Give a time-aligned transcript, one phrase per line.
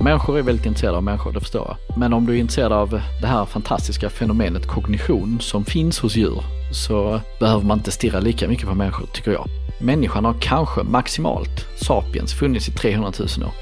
[0.00, 1.98] Människor är väldigt intresserade av människor, det förstår jag.
[1.98, 6.42] Men om du är intresserad av det här fantastiska fenomenet kognition som finns hos djur
[6.72, 9.46] så behöver man inte stirra lika mycket på människor, tycker jag.
[9.80, 13.52] Människan har kanske maximalt, sapiens, funnits i 300 000 år.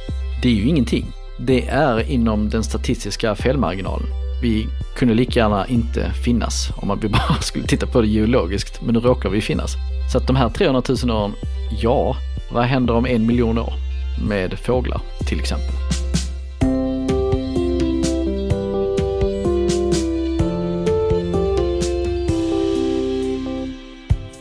[0.43, 1.07] Det är ju ingenting.
[1.38, 4.07] Det är inom den statistiska felmarginalen.
[4.43, 4.66] Vi
[4.96, 9.00] kunde lika gärna inte finnas om man bara skulle titta på det geologiskt, men nu
[9.00, 9.75] råkar vi finnas.
[10.12, 11.32] Så att de här 300 000 åren,
[11.82, 12.16] ja,
[12.53, 13.73] vad händer om en miljon år?
[14.29, 15.86] Med fåglar till exempel.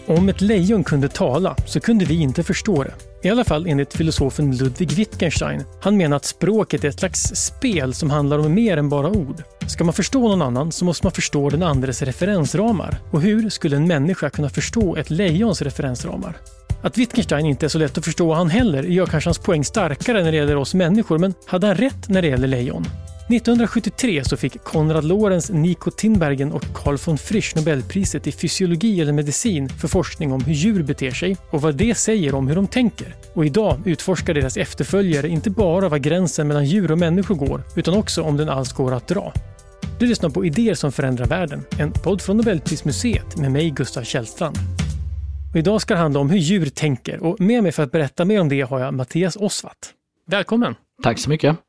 [0.08, 2.94] Om ett lejon kunde tala så kunde vi inte förstå det.
[3.23, 5.63] I alla fall enligt filosofen Ludwig Wittgenstein.
[5.82, 9.44] Han menar att språket är ett slags spel som handlar om mer än bara ord.
[9.68, 12.98] Ska man förstå någon annan så måste man förstå den andres referensramar.
[13.12, 16.38] Och hur skulle en människa kunna förstå ett lejons referensramar?
[16.82, 20.24] Att Wittgenstein inte är så lätt att förstå han heller gör kanske hans poäng starkare
[20.24, 22.85] när det gäller oss människor, men hade han rätt när det gäller lejon?
[23.29, 29.13] 1973 så fick Konrad Lorenz, Nico Tinbergen och Carl von Frisch Nobelpriset i fysiologi eller
[29.13, 32.67] medicin för forskning om hur djur beter sig och vad det säger om hur de
[32.67, 33.15] tänker.
[33.34, 37.98] Och idag utforskar deras efterföljare inte bara var gränsen mellan djur och människor går, utan
[37.98, 39.34] också om den alls går att dra.
[39.99, 44.57] Du lyssnar på Idéer som förändrar världen, en podd från Nobelprismuseet med mig, Gustav Källstrand.
[45.54, 48.26] Och idag ska det handla om hur djur tänker och med mig för att berätta
[48.26, 49.93] mer om det har jag Mattias Osvat.
[50.27, 50.76] Välkommen!
[51.04, 51.65] Tack så mycket!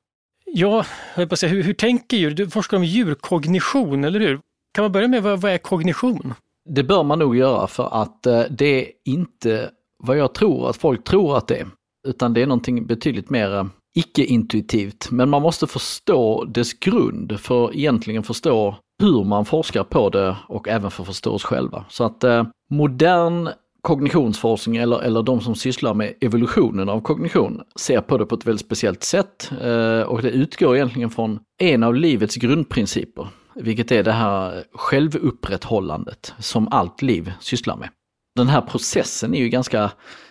[0.59, 0.85] Ja,
[1.17, 2.31] jag på säga, hur, hur tänker djur?
[2.31, 4.41] Du forskar om djurkognition, eller hur?
[4.75, 6.35] Kan man börja med vad, vad är kognition?
[6.69, 9.71] Det bör man nog göra för att eh, det är inte
[10.05, 11.67] vad jag tror att folk tror att det är,
[12.09, 15.11] utan det är någonting betydligt mer eh, icke-intuitivt.
[15.11, 20.37] Men man måste förstå dess grund för att egentligen förstå hur man forskar på det
[20.49, 21.85] och även för att förstå oss själva.
[21.89, 23.49] Så att eh, modern
[23.87, 28.47] kognitionsforskning eller, eller de som sysslar med evolutionen av kognition ser på det på ett
[28.47, 29.51] väldigt speciellt sätt.
[29.63, 36.35] Eh, och det utgår egentligen från en av livets grundprinciper, vilket är det här självupprätthållandet
[36.39, 37.89] som allt liv sysslar med.
[38.37, 39.91] Den här processen är ju ganska,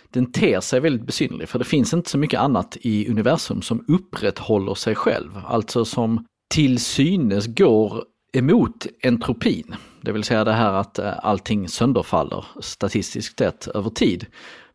[0.10, 3.86] den ter sig väldigt besynnerlig för det finns inte så mycket annat i universum som
[3.88, 9.76] upprätthåller sig själv, alltså som till synes går emot entropin.
[10.06, 14.26] Det vill säga det här att eh, allting sönderfaller statistiskt sett över tid.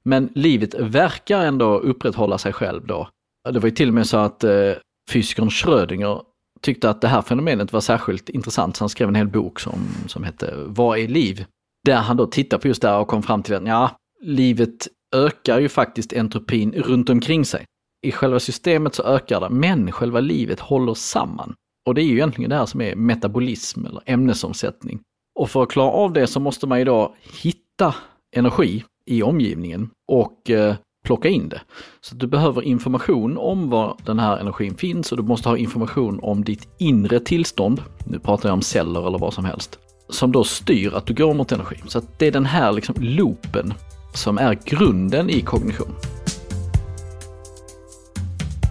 [0.03, 3.09] Men livet verkar ändå upprätthålla sig själv då.
[3.53, 4.73] Det var ju till och med så att eh,
[5.11, 6.23] fysikern Schrödinger
[6.61, 9.81] tyckte att det här fenomenet var särskilt intressant, så han skrev en hel bok som,
[10.07, 11.45] som hette Vad är liv?
[11.85, 13.91] Där han då tittade på just det här och kom fram till att ja,
[14.23, 17.65] livet ökar ju faktiskt entropin runt omkring sig.
[18.07, 21.55] I själva systemet så ökar det, men själva livet håller samman.
[21.87, 25.01] Och det är ju egentligen det här som är metabolism eller ämnesomsättning.
[25.41, 27.95] Och för att klara av det så måste man ju då hitta
[28.37, 30.75] energi i omgivningen och eh,
[31.05, 31.61] plocka in det.
[32.01, 36.21] Så du behöver information om var den här energin finns och du måste ha information
[36.23, 37.83] om ditt inre tillstånd.
[38.07, 39.79] Nu pratar jag om celler eller vad som helst.
[40.09, 41.77] Som då styr att du går mot energi.
[41.87, 43.75] Så det är den här liksom loopen
[44.15, 45.95] som är grunden i kognition.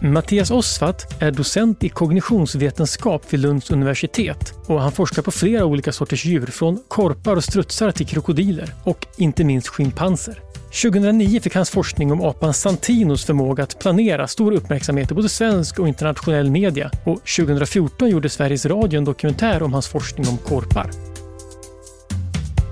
[0.02, 5.92] Mattias Osvat är docent i kognitionsvetenskap vid Lunds universitet och han forskar på flera olika
[5.92, 10.42] sorters djur, från korpar och strutsar till krokodiler och inte minst schimpanser.
[10.84, 15.80] 2009 fick hans forskning om apan Santinos förmåga att planera stor uppmärksamhet i både svensk
[15.80, 20.90] och internationell media och 2014 gjorde Sveriges Radio en dokumentär om hans forskning om korpar.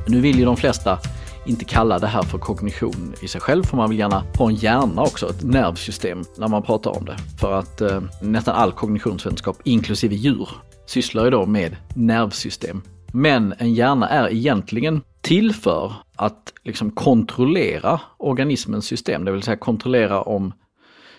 [0.07, 0.99] Nu vill ju de flesta
[1.47, 4.55] inte kalla det här för kognition i sig själv, för man vill gärna ha en
[4.55, 7.17] hjärna också, ett nervsystem, när man pratar om det.
[7.39, 10.49] För att eh, nästan all kognitionsvetenskap, inklusive djur,
[10.85, 12.81] sysslar ju då med nervsystem.
[13.11, 19.57] Men en hjärna är egentligen till för att liksom kontrollera organismens system, det vill säga
[19.57, 20.53] kontrollera om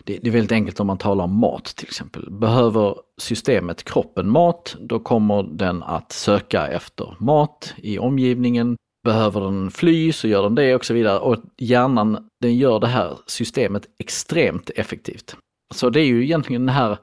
[0.04, 2.30] det, är väldigt enkelt om man talar om mat till exempel.
[2.30, 8.76] Behöver systemet, kroppen, mat, då kommer den att söka efter mat i omgivningen.
[9.04, 11.18] Behöver den fly så gör den det och så vidare.
[11.18, 15.36] Och hjärnan den gör det här systemet extremt effektivt.
[15.74, 16.98] Så det är ju egentligen det här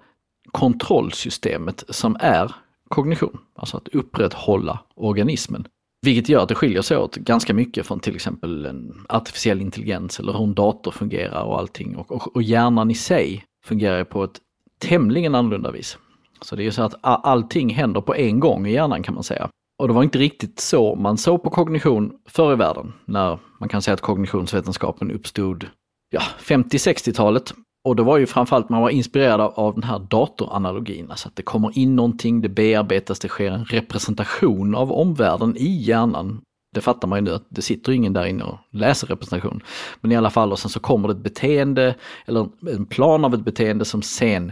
[0.52, 2.56] kontrollsystemet som är
[2.90, 5.68] kognition, alltså att upprätthålla organismen.
[6.06, 10.20] Vilket gör att det skiljer sig åt ganska mycket från till exempel en artificiell intelligens
[10.20, 11.96] eller hur en dator fungerar och allting.
[11.96, 14.40] Och, och, och hjärnan i sig fungerar på ett
[14.80, 15.98] tämligen annorlunda vis.
[16.42, 19.24] Så det är ju så att allting händer på en gång i hjärnan kan man
[19.24, 19.50] säga.
[19.80, 23.70] Och det var inte riktigt så man såg på kognition förr i världen, när man
[23.70, 25.68] kan säga att kognitionsvetenskapen uppstod
[26.10, 27.54] ja, 50-60-talet.
[27.86, 31.44] Och det var ju framförallt man var inspirerad av den här datoranalogin, alltså att det
[31.44, 36.42] kommer in någonting, det bearbetas, det sker en representation av omvärlden i hjärnan.
[36.76, 39.64] Det fattar man ju nu att det sitter ingen där inne och läser representation.
[40.02, 41.96] Men i alla fall, och sen så kommer det ett beteende,
[42.26, 44.52] eller en plan av ett beteende som sen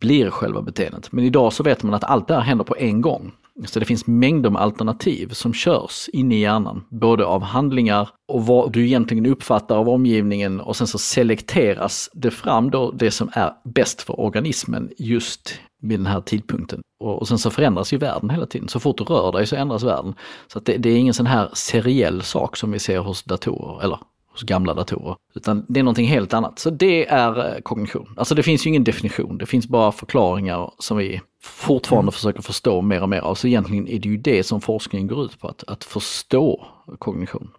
[0.00, 1.12] blir själva beteendet.
[1.12, 3.32] Men idag så vet man att allt det här händer på en gång.
[3.66, 8.46] Så det finns mängder med alternativ som körs inne i hjärnan, både av handlingar och
[8.46, 13.30] vad du egentligen uppfattar av omgivningen och sen så selekteras det fram då det som
[13.32, 16.80] är bäst för organismen just vid den här tidpunkten.
[17.00, 18.68] Och, sen så förändras ju världen hela tiden.
[18.68, 20.14] Så fort du rör dig så ändras världen.
[20.52, 23.98] Så det, det, är ingen sån här seriell sak som vi ser hos datorer, eller
[24.38, 25.16] hos gamla datorer.
[25.34, 26.58] Utan det är någonting helt annat.
[26.58, 28.14] Så det är eh, kognition.
[28.16, 32.12] Alltså det finns ju ingen definition, det finns bara förklaringar som vi fortfarande mm.
[32.12, 33.34] försöker förstå mer och mer av.
[33.34, 36.66] Så egentligen är det ju det som forskningen går ut på, att, att förstå
[36.98, 37.50] kognition.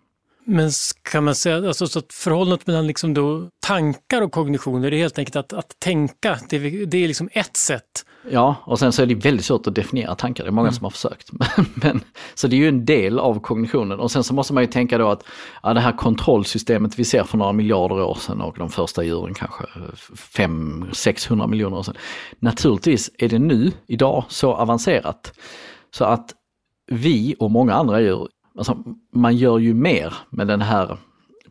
[0.50, 0.72] Men
[1.12, 4.98] kan man säga alltså, så att förhållandet mellan liksom då tankar och kognition, är det
[4.98, 9.02] helt enkelt att, att tänka, det, det är liksom ett sätt Ja, och sen så
[9.02, 10.76] är det väldigt svårt att definiera tankar, det är många mm.
[10.76, 11.30] som har försökt.
[11.84, 12.02] Men,
[12.36, 14.98] så det är ju en del av kognitionen och sen så måste man ju tänka
[14.98, 15.24] då att
[15.64, 19.34] ja, det här kontrollsystemet vi ser för några miljarder år sedan och de första djuren
[19.34, 19.64] kanske
[20.38, 21.96] 500-600 miljoner år sedan.
[22.40, 25.34] Naturligtvis är det nu, idag, så avancerat
[25.92, 26.34] så att
[26.92, 30.98] vi och många andra djur, alltså man gör ju mer med den här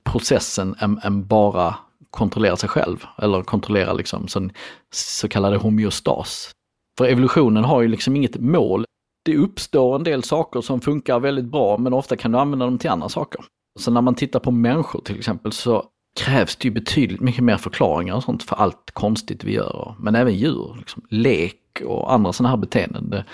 [0.04, 1.74] processen än, än bara
[2.10, 4.48] kontrollera sig själv eller kontrollera liksom så,
[4.92, 6.50] så kallade homeostas.
[6.98, 8.84] För evolutionen har ju liksom inget mål.
[9.24, 12.78] Det uppstår en del saker som funkar väldigt bra men ofta kan du använda dem
[12.78, 13.44] till andra saker.
[13.78, 15.84] Så när man tittar på människor till exempel så
[16.20, 19.94] krävs det ju betydligt mycket mer förklaringar och sånt för allt konstigt vi gör.
[19.98, 23.10] Men även djur, liksom, lek och andra sådana här beteenden.
[23.10, 23.24] Det,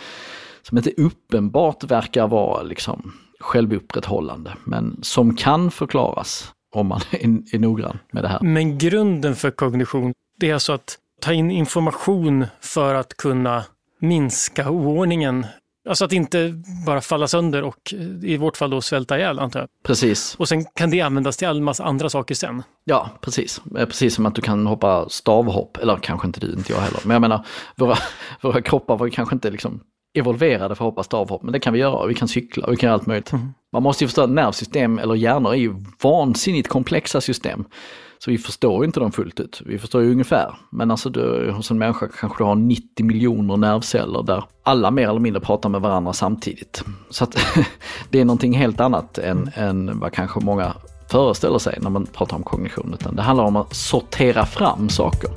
[0.62, 3.12] som inte uppenbart verkar vara liksom
[3.44, 8.40] självupprätthållande men som kan förklaras om man är, är noggrann med det här.
[8.42, 13.64] Men grunden för kognition, det är alltså att ta in information för att kunna
[14.00, 15.46] minska oordningen.
[15.88, 19.68] Alltså att inte bara falla sönder och i vårt fall då svälta ihjäl antar jag.
[19.82, 20.34] Precis.
[20.34, 22.62] Och sen kan det användas till all massa andra saker sen.
[22.84, 23.60] Ja, precis.
[23.74, 27.00] Precis som att du kan hoppa stavhopp, eller kanske inte du, inte jag heller.
[27.04, 27.46] Men jag menar,
[27.76, 27.96] våra,
[28.42, 29.80] våra kroppar var kanske inte liksom
[30.14, 32.06] evolverade för att hoppa stavhopp, men det kan vi göra.
[32.06, 33.32] Vi kan cykla vi kan göra allt möjligt.
[33.32, 33.48] Mm.
[33.72, 37.64] Man måste ju förstå att nervsystem eller hjärnor är ju vansinnigt komplexa system.
[38.18, 39.62] Så vi förstår inte dem fullt ut.
[39.66, 40.54] Vi förstår ju ungefär.
[40.70, 45.08] Men alltså du, hos en människa kanske du har 90 miljoner nervceller där alla mer
[45.08, 46.84] eller mindre pratar med varandra samtidigt.
[47.10, 47.36] Så att
[48.10, 50.74] det är någonting helt annat än, än vad kanske många
[51.10, 52.94] föreställer sig när man pratar om kognition.
[53.00, 55.30] Utan det handlar om att sortera fram saker.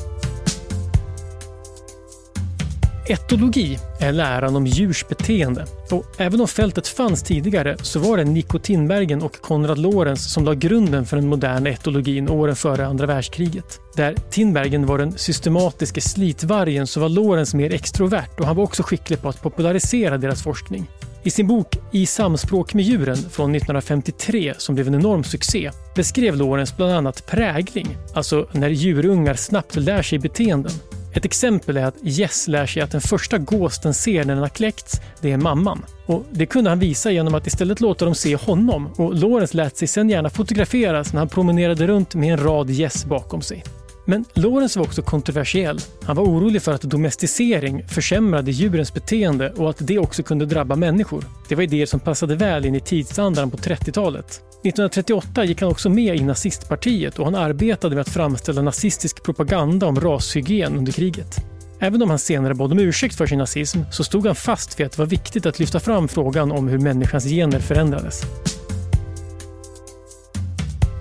[3.10, 5.66] Etologi är läran om djurs beteende.
[5.92, 10.46] Och även om fältet fanns tidigare så var det Nico Tinbergen och Konrad Lorenz som
[10.46, 13.80] la grunden för den moderna etologin åren före andra världskriget.
[13.96, 18.84] Där Tinbergen var den systematiska slitvargen så var Lorenz mer extrovert och han var också
[18.84, 20.88] skicklig på att popularisera deras forskning.
[21.24, 26.36] I sin bok I samspråk med djuren från 1953, som blev en enorm succé, beskrev
[26.36, 30.72] Lorenz bland annat prägling, alltså när djurungar snabbt lär sig beteenden.
[31.14, 34.44] Ett exempel är att Jess lär sig att den första gås den ser när den
[34.44, 35.86] har kläckts, det är mamman.
[36.06, 39.78] Och Det kunde han visa genom att istället låta dem se honom och Lawrence lät
[39.78, 43.64] sig sen gärna fotograferas när han promenerade runt med en rad gäss bakom sig.
[44.10, 45.80] Men Lorenz var också kontroversiell.
[46.04, 50.76] Han var orolig för att domesticering försämrade djurens beteende och att det också kunde drabba
[50.76, 51.24] människor.
[51.50, 54.26] Det var idéer som passade väl in i tidsandan på 30-talet.
[54.26, 59.88] 1938 gick han också med i nazistpartiet och han arbetade med att framställa nazistisk propaganda
[59.88, 61.38] om rashygien under kriget.
[61.80, 64.86] Även om han senare bad om ursäkt för sin nazism så stod han fast vid
[64.86, 68.22] att det var viktigt att lyfta fram frågan om hur människans gener förändrades.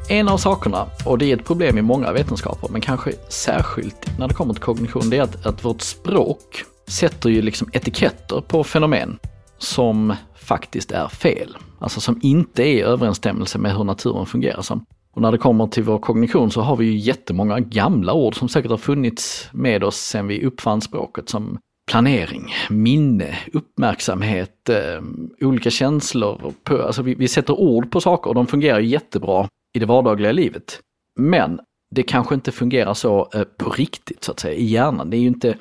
[0.08, 4.28] En av sakerna, och det är ett problem i många vetenskaper, men kanske särskilt när
[4.28, 8.64] det kommer till kognition, det är att, att vårt språk sätter ju liksom etiketter på
[8.64, 9.18] fenomen
[9.58, 11.56] som faktiskt är fel.
[11.78, 14.84] Alltså som inte är i överensstämmelse med hur naturen fungerar som.
[15.14, 18.48] Och när det kommer till vår kognition så har vi ju jättemånga gamla ord som
[18.48, 21.58] säkert har funnits med oss sedan vi uppfann språket som
[21.90, 25.02] planering, minne, uppmärksamhet, eh,
[25.40, 26.52] olika känslor.
[26.64, 30.33] På, alltså vi, vi sätter ord på saker och de fungerar jättebra i det vardagliga
[30.33, 30.80] livet.
[31.18, 35.11] Men det kanske inte fungerar så eh, på riktigt så att säga i hjärnan.
[35.11, 35.56] Det är ju inte,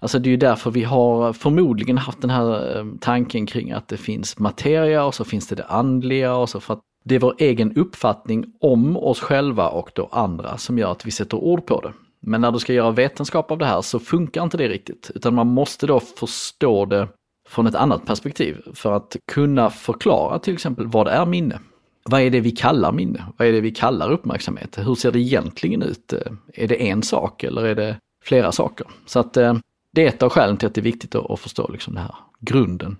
[0.00, 3.88] alltså det är ju därför vi har förmodligen haft den här eh, tanken kring att
[3.88, 7.18] det finns materia och så finns det det andliga och så för att det är
[7.18, 11.66] vår egen uppfattning om oss själva och då andra som gör att vi sätter ord
[11.66, 11.92] på det.
[12.20, 15.34] Men när du ska göra vetenskap av det här så funkar inte det riktigt, utan
[15.34, 17.08] man måste då förstå det
[17.48, 21.58] från ett annat perspektiv för att kunna förklara till exempel vad är minne?
[22.04, 23.24] Vad är det vi kallar minne?
[23.36, 24.78] Vad är det vi kallar uppmärksamhet?
[24.78, 26.12] Hur ser det egentligen ut?
[26.54, 28.86] Är det en sak eller är det flera saker?
[29.06, 29.54] Så att eh,
[29.92, 32.14] det är ett av skälen till att det är viktigt att förstå liksom den här
[32.40, 32.96] grunden.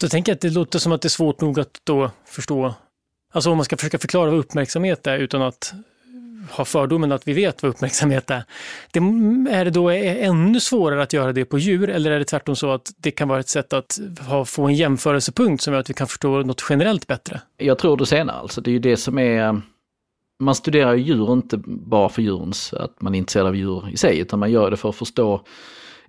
[0.00, 2.74] Så tänker jag att det låter som att det är svårt nog att då förstå,
[3.32, 5.74] alltså om man ska försöka förklara vad uppmärksamhet är utan att
[6.50, 8.44] har fördomen att vi vet vad uppmärksamhet är.
[8.92, 8.98] Det,
[9.50, 12.70] är det då ännu svårare att göra det på djur eller är det tvärtom så
[12.70, 15.94] att det kan vara ett sätt att ha, få en jämförelsepunkt som gör att vi
[15.94, 17.40] kan förstå något generellt bättre?
[17.56, 19.60] Jag tror det senare, alltså det är ju det som är
[20.40, 24.18] man studerar djur inte bara för djurens, att man är intresserad av djur i sig,
[24.18, 25.40] utan man gör det för att förstå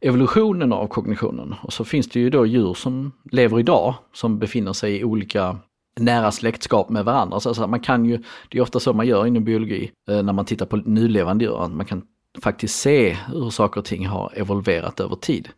[0.01, 1.55] evolutionen av kognitionen.
[1.61, 5.57] Och så finns det ju då djur som lever idag som befinner sig i olika
[5.99, 7.39] nära släktskap med varandra.
[7.39, 10.33] Så alltså man kan ju, det är ofta så man gör inom biologi eh, när
[10.33, 12.01] man tittar på nulevande djur, att man kan
[12.43, 15.49] faktiskt se hur saker och ting har evolverat över tid.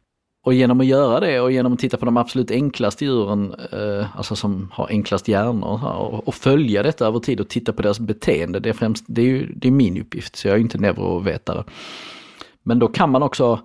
[0.43, 4.17] Och genom att göra det och genom att titta på de absolut enklaste djuren, eh,
[4.17, 7.99] alltså som har enklast hjärnor, och, och, följa detta över tid och titta på deras
[7.99, 10.77] beteende, det är, främst, det är, ju, det är min uppgift, så jag är inte
[10.77, 11.63] neurovetare.
[12.63, 13.59] Men då kan man också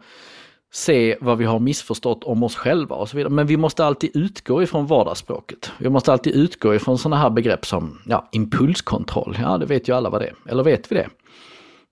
[0.73, 3.33] se vad vi har missförstått om oss själva och så vidare.
[3.33, 5.73] Men vi måste alltid utgå ifrån vardagsspråket.
[5.79, 9.39] Vi måste alltid utgå ifrån sådana här begrepp som ja, impulskontroll.
[9.41, 10.35] Ja, det vet ju alla vad det är.
[10.49, 11.09] Eller vet vi det?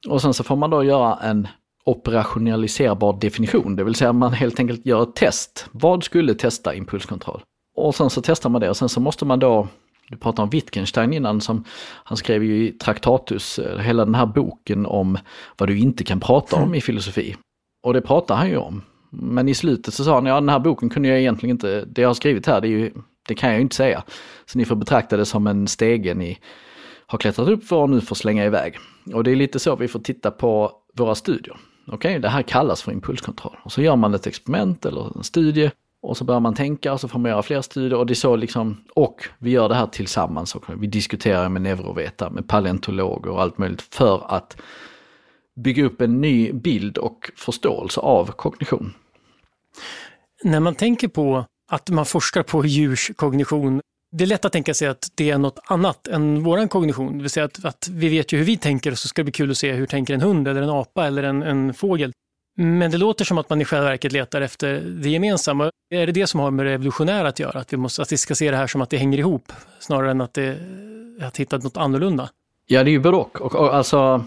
[0.09, 1.49] Och sen så får man då göra en
[1.85, 5.67] operationaliserbar definition, det vill säga man helt enkelt gör ett test.
[5.73, 7.43] Vad skulle testa impulskontroll?
[7.77, 9.69] Och sen så testar man det och sen så måste man då
[10.09, 11.65] du pratade om Wittgenstein innan, som
[12.05, 15.19] han skrev ju i Traktatus, eh, hela den här boken om
[15.59, 17.37] vad du inte kan prata om i filosofi.
[17.85, 18.83] Och det pratar han ju om.
[19.11, 22.03] Men i slutet så sa han, ja den här boken kunde jag egentligen inte, det
[22.03, 22.93] jag har skrivit här, det, ju,
[23.29, 24.03] det kan jag ju inte säga.
[24.47, 26.39] Så ni får betrakta det som en stege ni
[27.07, 28.79] har klättrat upp för och nu får slänga iväg.
[29.15, 31.57] Och det är lite så vi får titta på våra studier.
[31.87, 33.57] Okej, okay, det här kallas för impulskontroll.
[33.63, 35.71] Och så gör man ett experiment eller en studie
[36.03, 38.15] och så börjar man tänka och så får man göra fler studier och det är
[38.15, 43.31] så liksom, och vi gör det här tillsammans och vi diskuterar med neurovetare, med paleontologer
[43.31, 44.57] och allt möjligt för att
[45.57, 48.95] bygga upp en ny bild och förståelse av kognition.
[50.43, 53.81] När man tänker på att man forskar på djurs kognition,
[54.13, 57.17] det är lätt att tänka sig att det är något annat än vår kognition.
[57.17, 59.25] Det vill säga att, att, vi vet ju hur vi tänker och så ska det
[59.25, 62.13] bli kul att se hur tänker en hund eller en apa eller en, en fågel.
[62.57, 65.71] Men det låter som att man i själva verket letar efter det gemensamma.
[65.91, 67.61] Är det det som har med det evolutionära att göra?
[67.61, 70.11] Att vi, måste, att vi ska se det här som att det hänger ihop snarare
[70.11, 70.59] än att det
[71.23, 72.29] att hitta något annorlunda?
[72.67, 73.41] Ja, det är ju både och.
[73.41, 74.25] och, och alltså,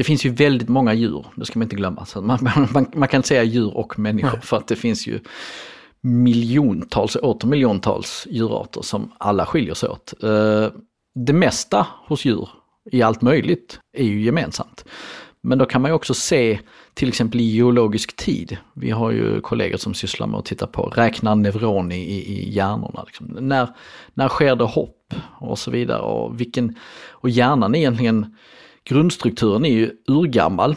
[0.00, 2.06] det finns ju väldigt många djur, det ska man inte glömma.
[2.06, 2.38] Så man,
[2.74, 5.20] man, man kan säga djur och människor för att det finns ju
[6.00, 10.14] miljontals och åter miljontals djurarter som alla skiljer sig åt.
[10.22, 10.66] Eh,
[11.14, 12.48] det mesta hos djur
[12.90, 14.84] i allt möjligt är ju gemensamt.
[15.42, 16.58] Men då kan man ju också se
[16.94, 18.56] till exempel i geologisk tid.
[18.74, 23.02] Vi har ju kollegor som sysslar med att titta på, räkna neuron i, i hjärnorna.
[23.06, 23.26] Liksom.
[23.26, 23.68] När,
[24.14, 26.02] när sker det hopp och så vidare.
[26.02, 26.76] Och, vilken,
[27.10, 28.36] och hjärnan är egentligen
[28.90, 30.76] grundstrukturen är ju urgammal.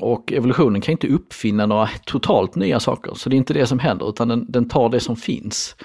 [0.00, 3.78] Och evolutionen kan inte uppfinna några totalt nya saker, så det är inte det som
[3.78, 5.76] händer, utan den, den tar det som finns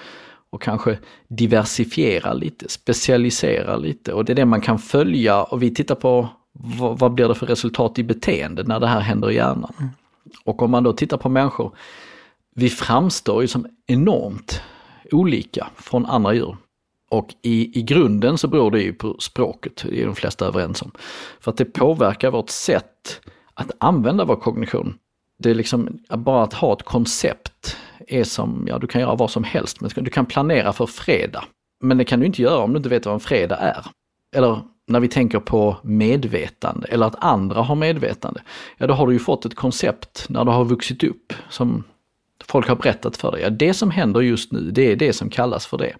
[0.50, 0.98] och kanske
[1.28, 6.28] diversifierar lite, specialiserar lite och det är det man kan följa och vi tittar på
[6.52, 9.72] vad, vad blir det för resultat i beteende när det här händer i hjärnan.
[9.78, 9.90] Mm.
[10.44, 11.72] Och om man då tittar på människor,
[12.54, 14.60] vi framstår ju som enormt
[15.12, 16.56] olika från andra djur.
[17.10, 20.82] Och i, i grunden så beror det ju på språket, det är de flesta överens
[20.82, 20.90] om.
[21.40, 23.20] För att det påverkar vårt sätt
[23.54, 24.98] att använda vår kognition.
[25.38, 27.76] Det är liksom, bara att ha ett koncept
[28.08, 31.44] är som, ja du kan göra vad som helst, men du kan planera för fredag.
[31.82, 33.86] Men det kan du inte göra om du inte vet vad en fredag är.
[34.36, 38.42] Eller när vi tänker på medvetande eller att andra har medvetande.
[38.78, 41.84] Ja, då har du ju fått ett koncept när du har vuxit upp som
[42.44, 43.42] folk har berättat för dig.
[43.42, 45.96] Ja, det som händer just nu, det är det som kallas för det.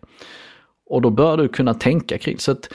[0.90, 2.38] Och då bör du kunna tänka kring.
[2.38, 2.72] Så att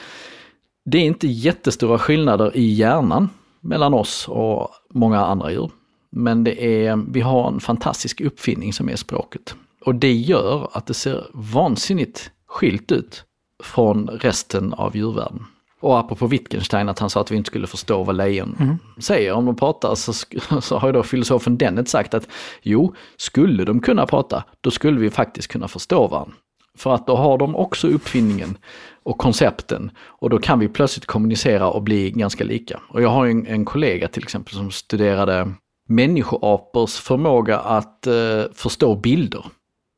[0.84, 3.28] det är inte jättestora skillnader i hjärnan
[3.60, 5.70] mellan oss och många andra djur.
[6.10, 9.54] Men det är, vi har en fantastisk uppfinning som är språket.
[9.84, 13.24] Och det gör att det ser vansinnigt skilt ut
[13.62, 15.44] från resten av djurvärlden.
[15.80, 18.78] Och apropå Wittgenstein, att han sa att vi inte skulle förstå vad lejon mm.
[18.98, 20.12] säger om de pratar, så,
[20.60, 22.28] så har ju då filosofen Dennett sagt att
[22.62, 26.34] jo, skulle de kunna prata, då skulle vi faktiskt kunna förstå varandra.
[26.78, 28.56] För att då har de också uppfinningen
[29.02, 32.80] och koncepten och då kan vi plötsligt kommunicera och bli ganska lika.
[32.88, 35.52] Och jag har en, en kollega till exempel som studerade
[35.88, 39.44] människoapors förmåga att eh, förstå bilder.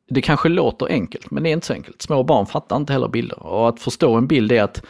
[0.09, 2.03] Det kanske låter enkelt, men det är inte så enkelt.
[2.03, 3.43] Små barn fattar inte heller bilder.
[3.43, 4.83] Och att förstå en bild är att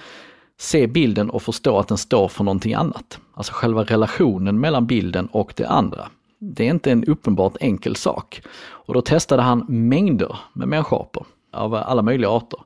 [0.58, 3.18] se bilden och förstå att den står för någonting annat.
[3.34, 6.08] Alltså själva relationen mellan bilden och det andra.
[6.38, 8.42] Det är inte en uppenbart enkel sak.
[8.60, 12.60] Och då testade han mängder med människoapor av alla möjliga arter.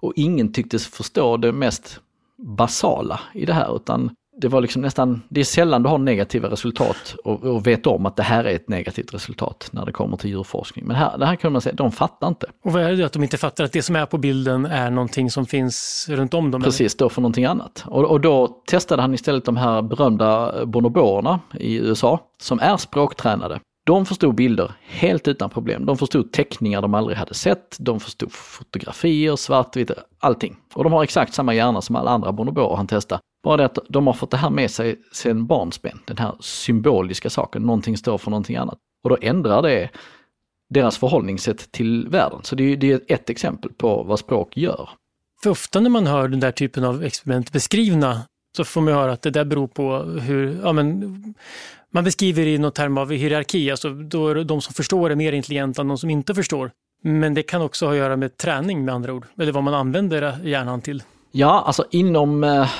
[0.00, 2.00] Och ingen tycktes förstå det mest
[2.38, 6.50] basala i det här utan det var liksom nästan, det är sällan du har negativa
[6.50, 10.16] resultat och, och vet om att det här är ett negativt resultat när det kommer
[10.16, 10.86] till djurforskning.
[10.86, 12.46] Men här, det här kan man säga, de fattar inte.
[12.64, 14.90] Och vad är det att de inte fattar att det som är på bilden är
[14.90, 16.62] någonting som finns runt om dem?
[16.62, 17.84] Precis, då för någonting annat.
[17.86, 23.60] Och, och då testade han istället de här berömda bonoborerna i USA som är språktränade.
[23.90, 25.86] De förstod bilder helt utan problem.
[25.86, 30.56] De förstod teckningar de aldrig hade sett, de förstod fotografier, svartvitt, allting.
[30.74, 33.20] Och de har exakt samma hjärna som alla andra bonoboer han testade.
[33.42, 37.30] Bara det att de har fått det här med sig sedan barnsben, den här symboliska
[37.30, 38.78] saken, någonting står för någonting annat.
[39.04, 39.90] Och då ändrar det
[40.68, 42.40] deras förhållningssätt till världen.
[42.42, 44.88] Så det är, det är ett exempel på vad språk gör.
[45.42, 48.22] För ofta när man hör den där typen av experiment beskrivna
[48.56, 51.34] så får man höra att det där beror på hur, ja men,
[51.92, 55.32] man beskriver i någon term av hierarki, alltså då är de som förstår är mer
[55.32, 56.70] intelligenta än de som inte förstår.
[57.02, 59.74] Men det kan också ha att göra med träning med andra ord, eller vad man
[59.74, 61.02] använder eh, hjärnan till.
[61.32, 62.70] Ja, alltså inom eh,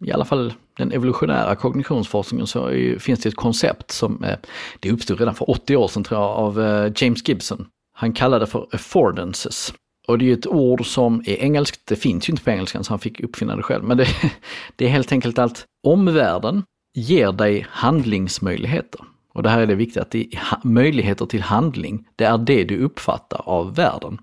[0.00, 4.38] i alla fall den evolutionära kognitionsforskningen så finns det ett koncept som eh,
[4.80, 6.58] det uppstod redan för 80 år sedan tror jag av
[6.96, 7.66] James Gibson.
[7.94, 9.74] Han kallade det för affordances.
[10.08, 12.92] Och det är ett ord som är engelskt, det finns ju inte på engelskan så
[12.92, 13.84] han fick uppfinna det själv.
[13.84, 14.06] Men det,
[14.76, 16.62] det är helt enkelt att omvärlden
[16.98, 19.00] ger dig handlingsmöjligheter.
[19.34, 20.28] Och det här är det viktiga, att det
[20.64, 24.18] möjligheter till handling, det är det du uppfattar av världen.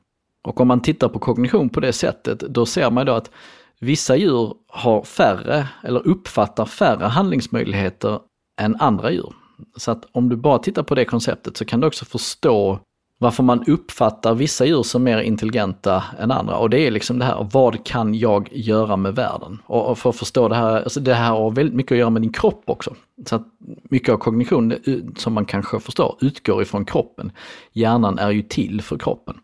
[0.48, 3.32] Och om man tittar på kognition på det sättet, då ser man då att
[3.80, 8.20] vissa djur har färre, eller uppfattar färre handlingsmöjligheter
[8.62, 9.34] än andra djur.
[9.78, 12.80] Så att om du bara tittar på det konceptet så kan du också förstå
[13.18, 16.58] varför man uppfattar vissa djur som mer intelligenta än andra.
[16.58, 19.62] Och det är liksom det här, vad kan jag göra med världen?
[19.66, 22.22] Och för att förstå det här, alltså det här har väldigt mycket att göra med
[22.22, 22.96] din kropp också.
[23.26, 23.48] Så att
[23.84, 24.78] mycket av kognition, eh,
[25.18, 27.32] som man kanske förstår, utgår ifrån kroppen.
[27.74, 29.36] Hjärnan är ju till för kroppen,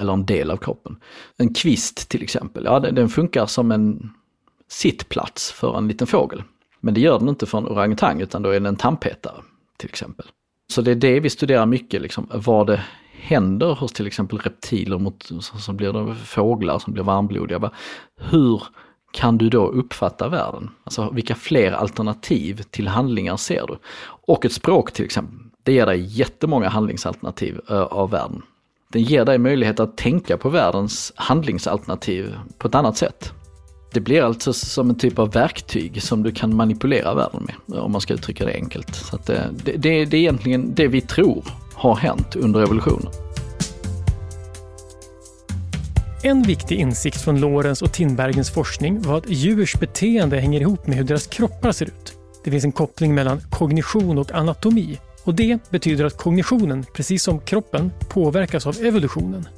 [0.00, 0.96] eller en del av kroppen.
[1.36, 4.10] En kvist till exempel, ja den funkar som en
[4.68, 6.42] sittplats för en liten fågel.
[6.80, 9.36] Men det gör den inte för en orangutang, utan då är den en tandpetare
[9.76, 10.26] till exempel.
[10.72, 12.80] Så det är det vi studerar mycket, liksom, vad det
[13.24, 17.70] händer hos till exempel reptiler mot, som blir det fåglar som blir varmblodiga.
[18.20, 18.62] Hur
[19.12, 20.70] kan du då uppfatta världen?
[20.84, 23.78] Alltså vilka fler alternativ till handlingar ser du?
[24.26, 28.42] Och ett språk till exempel, det ger dig jättemånga handlingsalternativ av världen.
[28.92, 33.32] Den ger dig möjlighet att tänka på världens handlingsalternativ på ett annat sätt.
[33.92, 37.92] Det blir alltså som en typ av verktyg som du kan manipulera världen med, om
[37.92, 38.94] man ska uttrycka det enkelt.
[38.94, 39.22] Så eh,
[39.64, 41.44] det, det, det är egentligen det vi tror
[41.84, 43.12] har hänt under evolutionen.
[46.22, 50.96] En viktig insikt från Lorenz och Tinbergens forskning var att djurs beteende hänger ihop med
[50.96, 52.12] hur deras kroppar ser ut.
[52.44, 57.40] Det finns en koppling mellan kognition och anatomi och det betyder att kognitionen, precis som
[57.40, 59.48] kroppen, påverkas av evolutionen.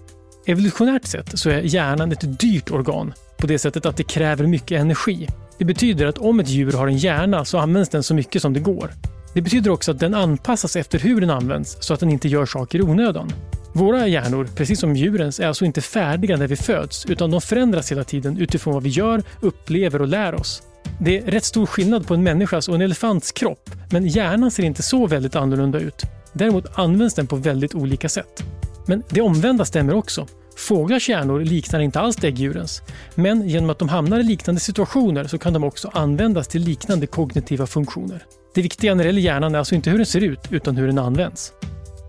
[0.47, 4.81] Evolutionärt sett så är hjärnan ett dyrt organ på det sättet att det kräver mycket
[4.81, 5.29] energi.
[5.59, 8.53] Det betyder att om ett djur har en hjärna så används den så mycket som
[8.53, 8.91] det går.
[9.37, 12.47] Det betyder också att den anpassas efter hur den används så att den inte gör
[12.47, 13.33] saker i onödan.
[13.73, 17.93] Våra hjärnor, precis som djurens, är alltså inte färdiga när vi föds utan de förändras
[17.93, 20.63] hela tiden utifrån vad vi gör, upplever och lär oss.
[21.01, 24.63] Det är rätt stor skillnad på en människas och en elefants kropp, men hjärnan ser
[24.63, 26.03] inte så väldigt annorlunda ut.
[26.33, 28.45] Däremot används den på väldigt olika sätt.
[28.87, 30.27] Men det omvända stämmer också.
[30.57, 32.83] Fåglars hjärnor liknar inte alls däggdjurens,
[33.15, 37.07] men genom att de hamnar i liknande situationer så kan de också användas till liknande
[37.07, 38.25] kognitiva funktioner.
[38.55, 40.87] Det viktiga när det gäller hjärnan är alltså inte hur den ser ut, utan hur
[40.87, 41.53] den används.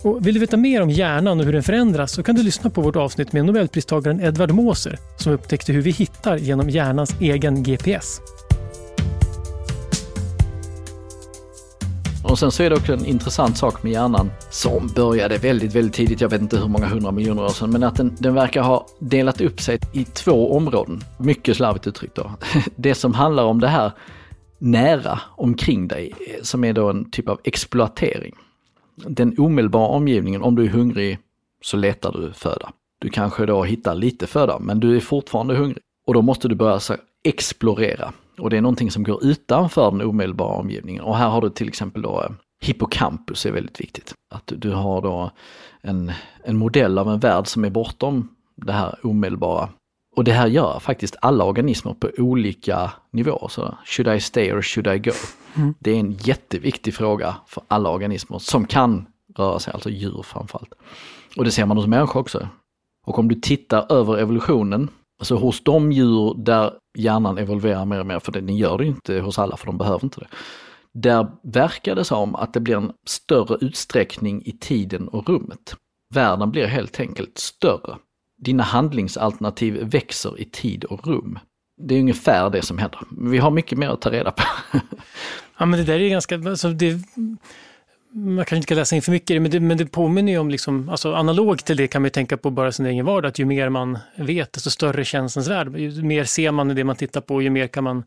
[0.04, 2.70] Och vill du veta mer om hjärnan och hur den förändras så kan du lyssna
[2.70, 7.64] på vårt avsnitt med nobelpristagaren Edvard Moser som upptäckte hur vi hittar genom hjärnans egen
[7.64, 8.20] GPS.
[12.30, 15.94] Och sen så är det också en intressant sak med hjärnan som började väldigt, väldigt
[15.94, 18.62] tidigt, jag vet inte hur många hundra miljoner år sedan, men att den, den verkar
[18.62, 21.04] ha delat upp sig i två områden.
[21.18, 22.32] Mycket slarvigt uttryckt då.
[22.76, 23.92] Det som handlar om det här
[24.58, 28.36] nära omkring dig, eh, som är då en typ av exploatering.
[28.96, 31.20] Den omedelbara omgivningen, om du är hungrig
[31.62, 32.70] så letar du föda.
[33.00, 35.84] Du kanske då hittar lite föda, men du är fortfarande hungrig.
[36.08, 38.14] Och då måste du börja så, explorera.
[38.40, 41.04] Och det är någonting som går utanför den omedelbara omgivningen.
[41.04, 42.30] Och här har du till exempel då eh,
[42.62, 44.14] hippocampus är väldigt viktigt.
[44.30, 45.32] Att du har då
[45.82, 46.12] en,
[46.44, 49.70] en modell av en värld som är bortom det här omedelbara.
[50.16, 53.48] Och det här gör faktiskt alla organismer på olika nivåer.
[53.48, 55.12] Så should I stay or should I go?
[55.56, 55.74] Mm.
[55.80, 59.06] Det är en jätteviktig fråga för alla organismer som kan
[59.38, 60.74] röra sig, alltså djur framförallt.
[61.38, 62.48] Och det ser man hos människor också.
[63.06, 68.06] Och om du tittar över evolutionen Alltså hos de djur där hjärnan evolverar mer och
[68.06, 70.28] mer, för den gör det inte hos alla för de behöver inte det.
[70.94, 75.76] Där verkar det som att det blir en större utsträckning i tiden och rummet.
[76.14, 77.98] Världen blir helt enkelt större.
[78.38, 81.40] Dina handlingsalternativ växer i tid och rum.
[81.82, 83.00] det är ungefär det som händer.
[83.22, 84.44] Vi har mycket mer att ta reda på.
[85.58, 87.02] ja men det där är ganska, alltså det,
[88.18, 90.50] man kanske inte ska läsa in för mycket men det, men det påminner ju om,
[90.50, 93.40] liksom, alltså analog till det kan man ju tänka på bara sin egen vardag, att
[93.40, 95.78] ju mer man vet desto större känns ens värld.
[95.78, 98.04] Ju mer ser man i det man tittar på, ju mer kan man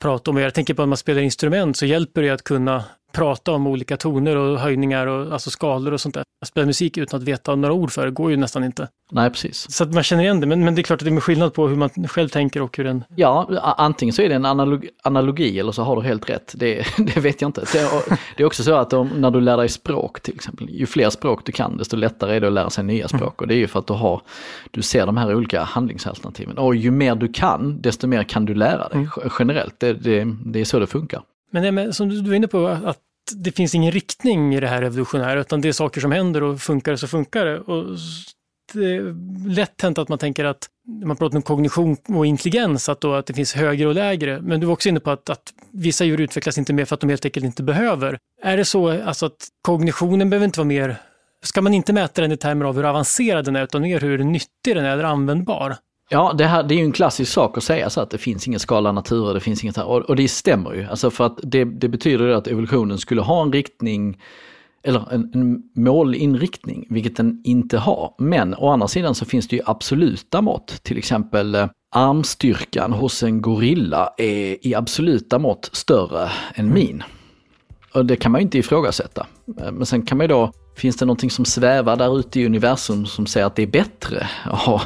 [0.00, 0.36] prata om.
[0.36, 3.96] Jag tänker på att man spelar instrument så hjälper det att kunna prata om olika
[3.96, 6.24] toner och höjningar och alltså skalor och sånt där.
[6.42, 8.88] Att spela musik utan att veta några ord för det går ju nästan inte.
[9.14, 9.72] Nej, precis.
[9.72, 11.54] Så att man känner igen det, men, men det är klart att det är skillnad
[11.54, 13.04] på hur man själv tänker och hur den...
[13.16, 16.54] Ja, antingen så är det en analog, analogi eller så har du helt rätt.
[16.56, 17.60] Det, det vet jag inte.
[17.72, 17.90] Det,
[18.36, 21.10] det är också så att om, när du lär dig språk till exempel, ju fler
[21.10, 23.22] språk du kan desto lättare är det att lära sig nya språk.
[23.22, 23.34] Mm.
[23.36, 24.22] Och det är ju för att du, har,
[24.70, 26.58] du ser de här olika handlingsalternativen.
[26.58, 29.30] Och ju mer du kan, desto mer kan du lära dig mm.
[29.38, 29.80] generellt.
[29.80, 31.22] Det, det, det är så det funkar.
[31.52, 32.98] Men det, som du var inne på, att
[33.34, 36.60] det finns ingen riktning i det här revolutionära, utan det är saker som händer och
[36.60, 37.60] funkar så funkar det.
[37.60, 37.98] Och
[38.72, 42.88] det är lätt hänt att man tänker att, när man pratar om kognition och intelligens,
[42.88, 44.40] att, då, att det finns högre och lägre.
[44.40, 47.00] Men du var också inne på att, att vissa djur utvecklas inte mer för att
[47.00, 48.18] de helt enkelt inte behöver.
[48.42, 50.96] Är det så alltså att kognitionen behöver inte vara mer
[51.44, 54.18] Ska man inte mäta den i termer av hur avancerad den är, utan mer hur
[54.18, 55.76] nyttig den är eller användbar?
[56.08, 58.46] Ja, det, här, det är ju en klassisk sak att säga så att det finns
[58.46, 59.86] ingen skala natur, det finns inget här.
[59.86, 63.42] Och, och det stämmer ju, alltså för att det, det betyder att evolutionen skulle ha
[63.42, 64.18] en riktning
[64.82, 68.14] eller en, en målinriktning, vilket den inte har.
[68.18, 73.22] Men å andra sidan så finns det ju absoluta mått, till exempel eh, armstyrkan hos
[73.22, 77.02] en gorilla är i absoluta mått större än min.
[77.94, 79.26] Och det kan man ju inte ifrågasätta.
[79.60, 82.46] Eh, men sen kan man ju då Finns det någonting som svävar där ute i
[82.46, 84.82] universum som säger att det är bättre att ha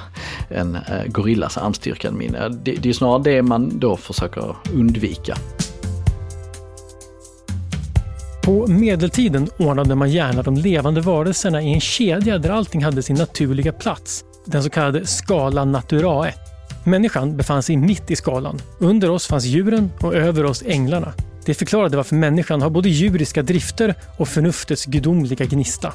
[0.48, 2.32] en eh, gorillas armstyrka än min?
[2.32, 5.36] Det, det är snarare det man då försöker undvika.
[8.46, 13.16] På medeltiden ordnade man gärna de levande varelserna i en kedja där allting hade sin
[13.16, 16.34] naturliga plats, den så kallade skala naturae.
[16.84, 18.58] Människan befann sig mitt i skalan.
[18.78, 21.12] Under oss fanns djuren och över oss änglarna.
[21.46, 25.92] Det förklarade varför människan har både djuriska drifter och förnuftets gudomliga gnista.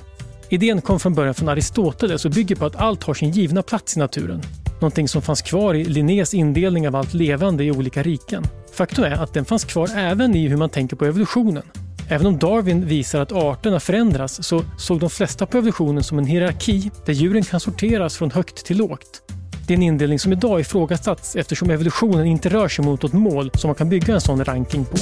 [0.49, 3.95] Idén kom från början från Aristoteles och bygger på att allt har sin givna plats
[3.97, 4.41] i naturen.
[4.73, 8.43] Någonting som fanns kvar i Linnés indelning av allt levande i olika riken.
[8.73, 11.63] Faktum är att den fanns kvar även i hur man tänker på evolutionen.
[12.09, 16.25] Även om Darwin visar att arterna förändras så såg de flesta på evolutionen som en
[16.25, 19.21] hierarki där djuren kan sorteras från högt till lågt.
[19.67, 23.51] Det är en indelning som idag ifrågasatts eftersom evolutionen inte rör sig mot ett mål
[23.53, 24.97] som man kan bygga en sån ranking på.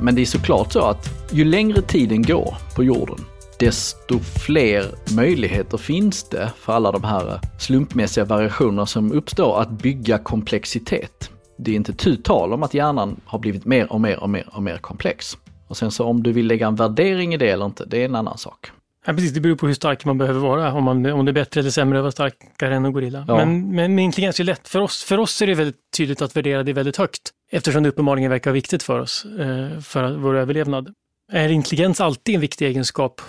[0.00, 3.18] Men det är såklart så att ju längre tiden går på jorden,
[3.58, 4.84] desto fler
[5.16, 11.30] möjligheter finns det för alla de här slumpmässiga variationerna som uppstår att bygga komplexitet.
[11.58, 14.48] Det är inte tu tal om att hjärnan har blivit mer och mer och mer
[14.52, 15.38] och mer komplex.
[15.68, 18.04] Och sen så om du vill lägga en värdering i det eller inte, det är
[18.04, 18.70] en annan sak.
[19.06, 21.32] Ja, precis, det beror på hur stark man behöver vara, om, man, om det är
[21.32, 23.24] bättre eller sämre att vara starkare än en gorilla.
[23.28, 23.36] Ja.
[23.36, 24.68] Men, men med intelligens är det lätt.
[24.68, 27.88] För oss, för oss är det väldigt tydligt att värdera det väldigt högt, eftersom det
[27.88, 30.94] uppenbarligen verkar viktigt för oss, eh, för vår överlevnad.
[31.32, 33.20] Är intelligens alltid en viktig egenskap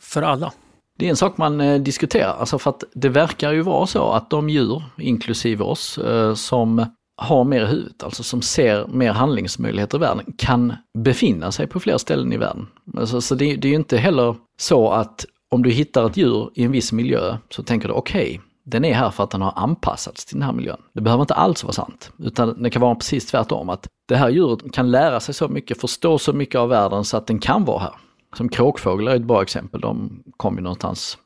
[0.00, 0.52] för alla?
[0.98, 4.12] Det är en sak man eh, diskuterar, alltså för att det verkar ju vara så
[4.12, 9.12] att de djur, inklusive oss, eh, som har mer i huvudet, alltså som ser mer
[9.12, 12.66] handlingsmöjligheter i världen, kan befinna sig på fler ställen i världen.
[12.96, 16.50] Alltså, så det, det är ju inte heller så att om du hittar ett djur
[16.54, 19.42] i en viss miljö så tänker du okej, okay, den är här för att den
[19.42, 20.82] har anpassats till den här miljön.
[20.92, 23.70] Det behöver inte alls vara sant, utan det kan vara precis tvärtom.
[23.70, 27.16] Att det här djuret kan lära sig så mycket, förstå så mycket av världen så
[27.16, 27.94] att den kan vara här.
[28.36, 29.80] Som kråkfåglar är ett bra exempel.
[29.80, 31.18] De kom ju någonstans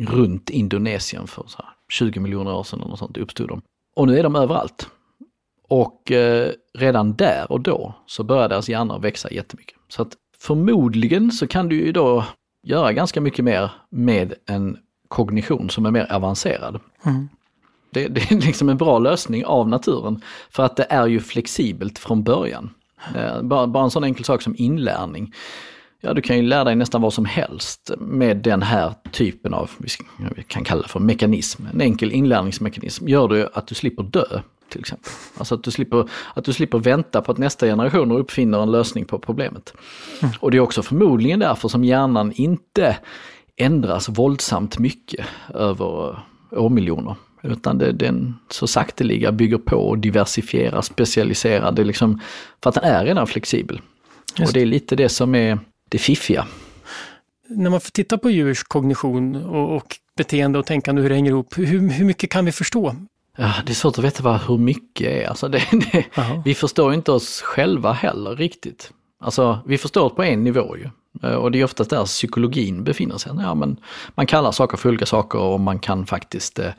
[0.00, 1.44] runt Indonesien för
[1.92, 3.62] 20 miljoner år sedan eller något sånt, uppstod de.
[3.96, 4.88] Och nu är de överallt.
[5.68, 9.76] Och eh, redan där och då så börjar deras hjärnor växa jättemycket.
[9.88, 12.24] Så att förmodligen så kan du ju då
[12.62, 16.80] göra ganska mycket mer med en kognition som är mer avancerad.
[17.04, 17.28] Mm.
[17.90, 21.98] Det, det, är liksom en bra lösning av naturen för att det är ju flexibelt
[21.98, 22.70] från början.
[23.14, 25.32] Eh, bara, bara en sån enkel sak som inlärning.
[26.00, 29.70] Ja, du kan ju lära dig nästan vad som helst med den här typen av,
[30.36, 33.08] vi kan kalla det för mekanism, en enkel inlärningsmekanism.
[33.08, 35.10] Gör du att du slipper dö till exempel.
[35.38, 39.04] Alltså att du, slipper, att du slipper vänta på att nästa generation uppfinner en lösning
[39.04, 39.74] på problemet.
[40.22, 40.34] Mm.
[40.40, 42.96] Och det är också förmodligen därför som hjärnan inte
[43.58, 46.18] ändras våldsamt mycket över
[46.50, 47.14] årmiljoner.
[47.42, 51.72] Utan det, den så sakteliga bygger på och diversifierar, specialiserar.
[51.72, 52.20] Det liksom,
[52.62, 53.80] för att den är redan flexibel.
[54.36, 54.48] Just.
[54.48, 56.46] Och det är lite det som är det fiffiga.
[57.48, 61.30] När man får titta på djurs kognition och, och beteende och tänkande, hur det hänger
[61.30, 62.94] ihop, hur, hur mycket kan vi förstå?
[63.36, 65.28] Ja, det är svårt att veta vad, hur mycket är.
[65.28, 66.04] Alltså det, det
[66.44, 68.92] vi förstår inte oss själva heller riktigt.
[69.20, 70.88] Alltså vi förstår på en nivå ju.
[71.22, 73.32] Eh, och det är oftast där psykologin befinner sig.
[73.38, 73.76] Ja, men
[74.14, 76.70] man kallar saker för olika saker och man kan faktiskt eh,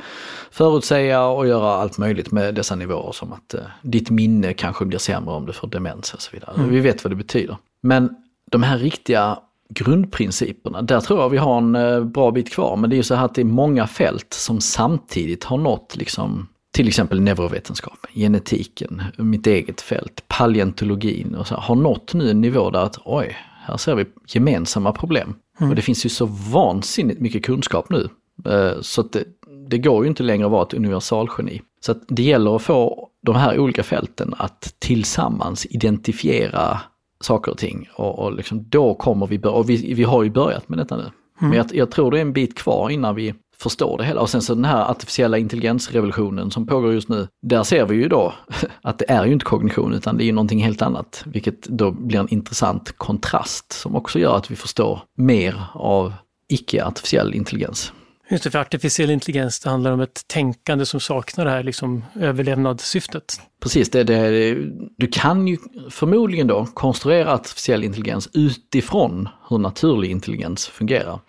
[0.51, 4.99] förutsäga och göra allt möjligt med dessa nivåer som att eh, ditt minne kanske blir
[4.99, 6.53] sämre om du får demens och så vidare.
[6.57, 6.69] Mm.
[6.69, 7.57] Vi vet vad det betyder.
[7.81, 8.15] Men
[8.51, 12.75] de här riktiga grundprinciperna, där tror jag vi har en bra bit kvar.
[12.75, 15.95] Men det är ju så här att det är många fält som samtidigt har nått
[15.95, 22.41] liksom till exempel neurovetenskap, genetiken, mitt eget fält, paleontologin och så har nått nu en
[22.41, 23.37] nivå där att oj,
[23.69, 25.35] här ser vi gemensamma problem.
[25.59, 25.69] Mm.
[25.69, 28.09] Och det finns ju så vansinnigt mycket kunskap nu.
[28.45, 29.23] Eh, så att det,
[29.69, 31.61] det går ju inte längre att vara ett universalgeni.
[31.81, 36.79] Så att det gäller att få de här olika fälten att tillsammans identifiera
[37.21, 37.89] saker och ting.
[37.95, 41.01] Och, och liksom, då kommer vi och vi, vi har ju börjat med detta nu.
[41.01, 41.13] Mm.
[41.49, 44.21] Men jag, jag, tror det är en bit kvar innan vi förstår det hela.
[44.21, 48.07] Och sen så den här artificiella intelligensrevolutionen som pågår just nu, där ser vi ju
[48.07, 48.33] då
[48.81, 51.23] att det är ju inte kognition utan det är ju någonting helt annat.
[51.25, 56.13] Vilket då blir en intressant kontrast som också gör att vi förstår mer av
[56.47, 57.93] icke-artificiell intelligens.
[58.31, 62.03] Just det, för artificiell intelligens det handlar om ett tänkande som saknar det här liksom,
[62.15, 63.41] överlevnadssyftet.
[63.59, 64.55] Precis, det, det,
[64.97, 65.57] du kan ju
[65.89, 71.19] förmodligen då konstruera artificiell intelligens utifrån hur naturlig intelligens fungerar.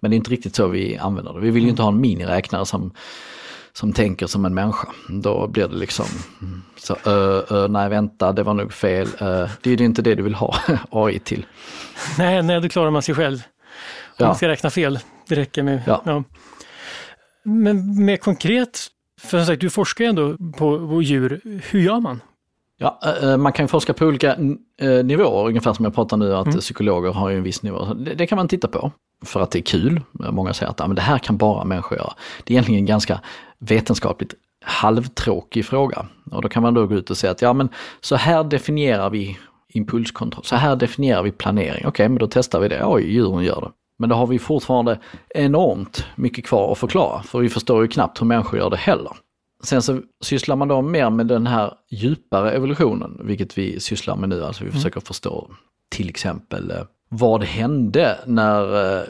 [0.00, 1.40] Men det är inte riktigt så vi använder det.
[1.40, 2.92] Vi vill ju inte ha en miniräknare som,
[3.72, 4.88] som tänker som en människa.
[5.08, 6.06] Då blir det liksom
[6.76, 9.08] så, ö, ö, nej vänta, det var nog fel.
[9.18, 10.56] Ö, det är ju inte det du vill ha
[10.90, 11.46] AI till.
[12.18, 13.36] Nej, nej, då klarar man sig själv.
[13.36, 14.26] Om ja.
[14.26, 15.82] man ska räkna fel, det räcker med...
[15.86, 16.02] Ja.
[16.04, 16.24] ja.
[17.44, 18.86] Men mer konkret,
[19.20, 21.40] för som sagt, du forskar ju ändå på, djur.
[21.70, 22.20] Hur gör man?
[22.78, 24.36] Ja, eh, man kan forska på olika
[24.80, 26.58] eh, nivåer, ungefär som jag pratar nu att mm.
[26.58, 27.94] psykologer har ju en viss nivå.
[27.94, 28.92] Det, det, kan man titta på
[29.24, 30.00] för att det är kul.
[30.12, 32.12] Många säger att ja, men det här kan bara människor göra.
[32.44, 33.20] Det är egentligen en ganska
[33.58, 36.06] vetenskapligt halvtråkig fråga.
[36.30, 37.68] Och då kan man då gå ut och säga att ja men
[38.00, 41.70] så här definierar vi impulskontroll, så här definierar vi planering.
[41.70, 42.84] Okej, okay, men då testar vi det.
[42.84, 43.70] Oj, djuren gör det.
[44.00, 48.20] Men då har vi fortfarande enormt mycket kvar att förklara, för vi förstår ju knappt
[48.20, 49.12] hur människor gör det heller.
[49.62, 54.28] Sen så sysslar man då mer med den här djupare evolutionen, vilket vi sysslar med
[54.28, 54.44] nu.
[54.44, 54.78] Alltså vi mm.
[54.78, 55.50] försöker förstå
[55.88, 56.76] till exempel eh,
[57.08, 59.04] vad hände när eh,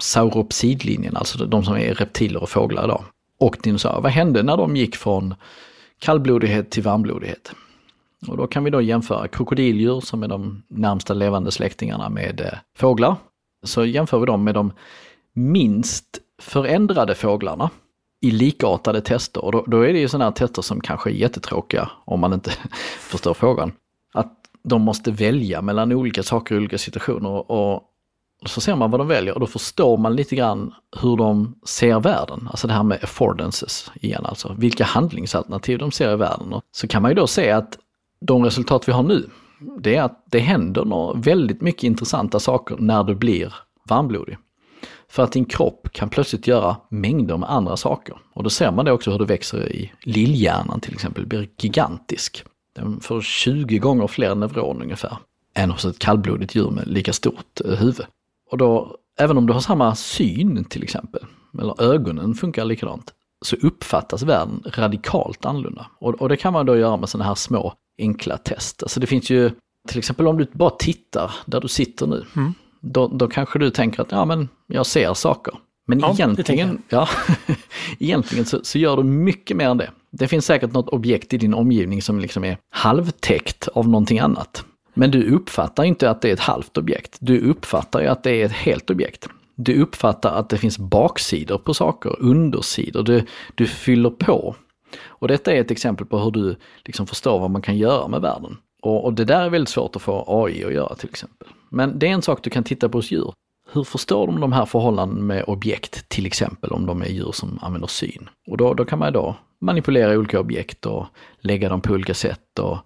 [0.00, 3.04] sauropsidlinjen, alltså de som är reptiler och fåglar idag,
[3.40, 5.34] och dinosaurier, vad hände när de gick från
[5.98, 7.52] kallblodighet till varmblodighet?
[8.26, 12.58] Och då kan vi då jämföra krokodildjur som är de närmsta levande släktingarna med eh,
[12.76, 13.16] fåglar
[13.62, 14.72] så jämför vi dem med de
[15.32, 16.06] minst
[16.42, 17.70] förändrade fåglarna
[18.20, 19.44] i likartade tester.
[19.44, 22.32] Och då, då är det ju sådana här tester som kanske är jättetråkiga om man
[22.32, 22.50] inte
[23.00, 23.72] förstår frågan.
[24.14, 27.82] Att de måste välja mellan olika saker i olika situationer och,
[28.46, 32.00] så ser man vad de väljer och då förstår man lite grann hur de ser
[32.00, 32.48] världen.
[32.50, 34.54] Alltså det här med affordances igen alltså.
[34.58, 36.52] Vilka handlingsalternativ de ser i världen.
[36.52, 37.78] Och så kan man ju då se att
[38.20, 39.30] de resultat vi har nu,
[39.80, 43.54] det är att det händer något väldigt mycket intressanta saker när du blir
[43.88, 44.38] varmblodig.
[45.08, 48.16] För att din kropp kan plötsligt göra mängder med andra saker.
[48.32, 52.44] Och då ser man det också hur det växer i lillhjärnan till exempel, blir gigantisk.
[52.74, 55.16] Den får 20 gånger fler neuroner ungefär
[55.54, 58.06] än hos ett kallblodigt djur med lika stort eh, huvud.
[58.50, 61.22] Och då, även om du har samma syn till exempel,
[61.58, 65.86] eller ögonen funkar likadant, så uppfattas världen radikalt annorlunda.
[65.98, 68.82] Och, och det kan man då göra med sådana här små enkla test.
[68.82, 69.50] Alltså det finns ju,
[69.88, 72.54] till exempel om du bara tittar där du sitter nu, mm.
[72.80, 75.54] då, då kanske du tänker att ja men jag ser saker.
[75.86, 77.08] Men ja, egentligen, ja,
[77.98, 79.90] egentligen så, så, gör du mycket mer än det.
[80.10, 84.64] Det finns säkert något objekt i din omgivning som liksom är halvtäckt av någonting annat.
[84.94, 87.16] Men du uppfattar inte att det är ett halvt objekt.
[87.20, 89.28] Du uppfattar ju att det är ett helt objekt.
[89.54, 93.02] Du uppfattar att det finns baksidor på saker, undersidor.
[93.02, 94.56] Du, du fyller på.
[95.06, 98.20] Och detta är ett exempel på hur du liksom förstår vad man kan göra med
[98.20, 98.56] världen.
[98.82, 101.48] Och, och, det där är väldigt svårt att få AI att göra till exempel.
[101.68, 103.32] Men det är en sak du kan titta på hos djur.
[103.72, 107.58] Hur förstår de de här förhållandena med objekt, till exempel om de är djur som
[107.62, 108.28] använder syn?
[108.46, 111.06] Och då, då kan man då manipulera olika objekt och
[111.40, 112.58] lägga dem på olika sätt.
[112.58, 112.78] Och,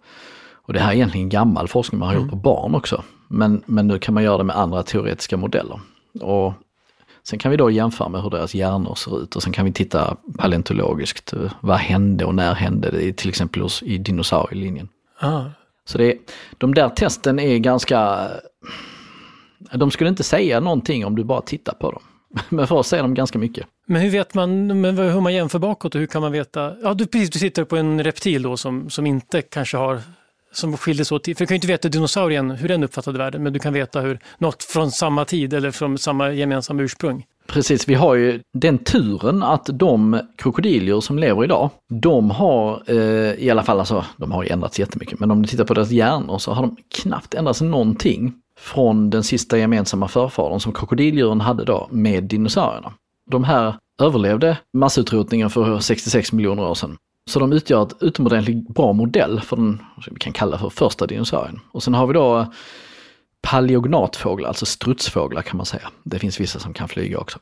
[0.53, 2.31] och det här är egentligen gammal forskning man har gjort mm.
[2.31, 3.03] på barn också.
[3.29, 5.81] Men, men nu kan man göra det med andra teoretiska modeller.
[6.21, 6.53] Och
[7.25, 9.73] Sen kan vi då jämföra med hur deras hjärnor ser ut och sen kan vi
[9.73, 11.35] titta paleontologiskt.
[11.61, 14.89] Vad hände och när hände det till exempel hos, i dinosaurielinjen.
[15.19, 15.45] Ah.
[15.85, 16.19] Så det,
[16.59, 18.29] de där testen är ganska...
[19.73, 22.03] De skulle inte säga någonting om du bara tittar på dem.
[22.49, 23.67] Men för oss säger de ganska mycket.
[23.87, 26.75] Men hur vet man, men hur man jämför bakåt och hur kan man veta?
[26.83, 30.01] Ja, du, precis, du sitter på en reptil då som, som inte kanske har
[30.53, 31.25] som skiljer sig åt.
[31.25, 34.01] För du kan ju inte veta dinosaurien, hur den uppfattade världen, men du kan veta
[34.01, 37.25] hur något från samma tid eller från samma gemensamma ursprung.
[37.47, 43.35] Precis, vi har ju den turen att de krokodilier som lever idag, de har eh,
[43.35, 45.91] i alla fall, alltså de har ju ändrats jättemycket, men om du tittar på deras
[45.91, 51.65] hjärnor så har de knappt ändrats någonting från den sista gemensamma förfadern som krokodildjuren hade
[51.65, 52.93] då med dinosaurierna.
[53.31, 56.97] De här överlevde massutrotningen för 66 miljoner år sedan.
[57.31, 61.61] Så de utgör ett utomordentligt bra modell för den, vi kan kalla för första dinosaurien.
[61.73, 62.47] Och sen har vi då eh,
[63.43, 65.91] paleognatfåglar, alltså strutsfåglar kan man säga.
[66.05, 67.39] Det finns vissa som kan flyga också.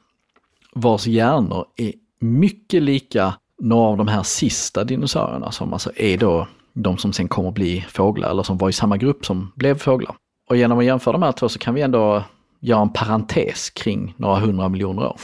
[0.73, 6.49] Vars hjärnor är mycket lika några av de här sista dinosaurierna som alltså är då
[6.73, 9.79] de som sen kommer att bli fåglar eller som var i samma grupp som blev
[9.79, 10.17] fåglar.
[10.49, 12.25] Och genom att jämföra de här två så kan vi ändå
[12.61, 15.17] göra en parentes kring några hundra miljoner år.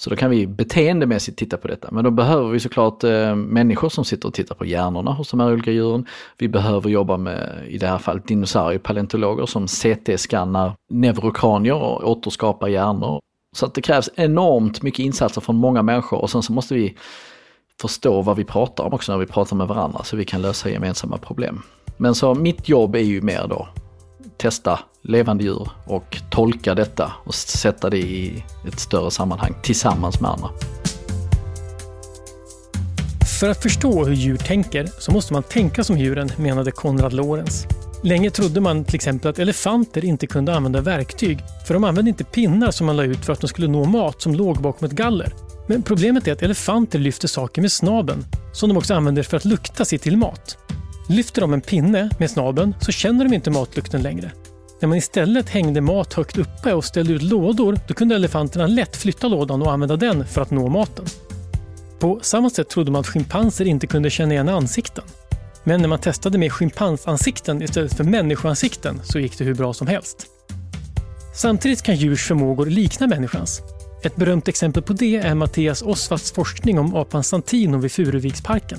[0.00, 1.88] Så då kan vi beteendemässigt titta på detta.
[1.90, 5.40] Men då behöver vi såklart eh, människor som sitter och tittar på hjärnorna hos de
[5.40, 6.06] här olika djuren.
[6.38, 13.20] Vi behöver jobba med, i det här fallet, dinosauriepaleontologer som CT-skannar neurokranier och återskapar hjärnor.
[13.56, 16.96] Så att det krävs enormt mycket insatser från många människor och sen så måste vi
[17.80, 20.70] förstå vad vi pratar om också när vi pratar med varandra så vi kan lösa
[20.70, 21.62] gemensamma problem.
[21.96, 23.68] Men så mitt jobb är ju mer då
[24.36, 30.30] testa levande djur och tolka detta och sätta det i ett större sammanhang tillsammans med
[30.30, 30.48] andra.
[33.40, 37.66] För att förstå hur djur tänker så måste man tänka som djuren, menade Konrad Lorenz.
[38.02, 42.24] Länge trodde man till exempel att elefanter inte kunde använda verktyg, för de använde inte
[42.24, 44.92] pinnar som man la ut för att de skulle nå mat som låg bakom ett
[44.92, 45.34] galler.
[45.66, 49.44] Men problemet är att elefanter lyfter saker med snabeln, som de också använder för att
[49.44, 50.58] lukta sig till mat.
[51.08, 54.32] Lyfter de en pinne med snabeln så känner de inte matlukten längre.
[54.80, 58.96] När man istället hängde mat högt uppe och ställde ut lådor, då kunde elefanterna lätt
[58.96, 61.04] flytta lådan och använda den för att nå maten.
[61.98, 65.04] På samma sätt trodde man att schimpanser inte kunde känna igen ansikten.
[65.64, 69.86] Men när man testade med schimpansansikten istället för människoansikten så gick det hur bra som
[69.86, 70.26] helst.
[71.34, 73.60] Samtidigt kan djurs förmågor likna människans.
[74.02, 78.78] Ett berömt exempel på det är Mattias Osvalds forskning om apan Santino vid Furuviksparken.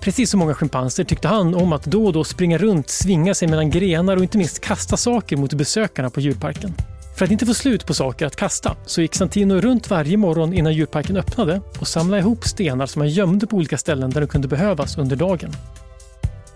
[0.00, 3.48] Precis som många schimpanser tyckte han om att då och då springa runt, svinga sig
[3.48, 6.74] mellan grenar och inte minst kasta saker mot besökarna på djurparken.
[7.16, 10.52] För att inte få slut på saker att kasta så gick Santino runt varje morgon
[10.54, 14.26] innan djurparken öppnade och samlade ihop stenar som han gömde på olika ställen där de
[14.26, 15.52] kunde behövas under dagen.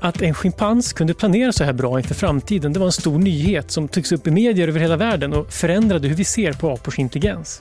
[0.01, 3.71] Att en schimpans kunde planera så här bra inför framtiden det var en stor nyhet
[3.71, 6.99] som togs upp i medier över hela världen och förändrade hur vi ser på apors
[6.99, 7.61] intelligens.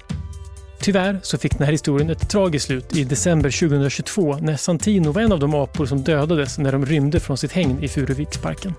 [0.84, 5.22] Tyvärr så fick den här historien ett tragiskt slut i december 2022 när Santino var
[5.22, 8.74] en av de apor som dödades när de rymde från sitt hägn i Furuviksparken.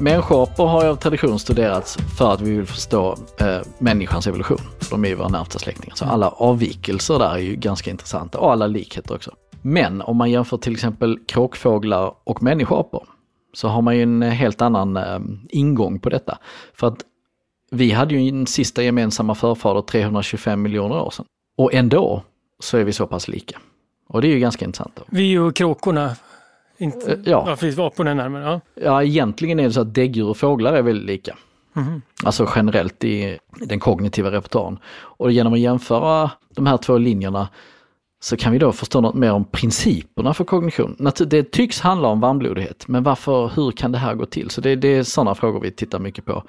[0.00, 4.60] Människoapor har av tradition studerats för att vi vill förstå eh, människans evolution.
[4.80, 5.94] För de är ju våra närmsta släktingar.
[5.96, 9.34] Så alla avvikelser där är ju ganska intressanta och alla likheter också.
[9.62, 13.08] Men om man jämför till exempel kråkfåglar och människoapor
[13.54, 16.38] så har man ju en helt annan eh, ingång på detta.
[16.74, 17.04] För att
[17.74, 21.24] vi hade ju en sista gemensamma förfader 325 miljoner år sedan.
[21.56, 22.22] Och ändå
[22.58, 23.58] så är vi så pass lika.
[24.08, 24.92] Och det är ju ganska intressant.
[24.96, 25.02] Då.
[25.08, 26.16] Vi och kråkorna,
[26.78, 27.44] inte, ja.
[27.46, 28.44] ja, precis, aporna är närmare.
[28.44, 28.60] Ja.
[28.74, 31.36] ja, egentligen är det så att däggdjur och fåglar är väldigt lika.
[31.76, 32.02] Mm.
[32.24, 34.78] Alltså generellt i den kognitiva repertoaren.
[34.94, 37.48] Och genom att jämföra de här två linjerna
[38.20, 41.10] så kan vi då förstå något mer om principerna för kognition.
[41.26, 44.50] Det tycks handla om varmblodighet, men varför, hur kan det här gå till?
[44.50, 46.42] Så det, det är sådana frågor vi tittar mycket på.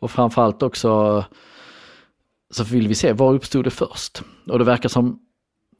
[0.00, 1.24] Och framförallt också
[2.50, 4.22] så vill vi se, var uppstod det först?
[4.48, 5.18] Och det verkar som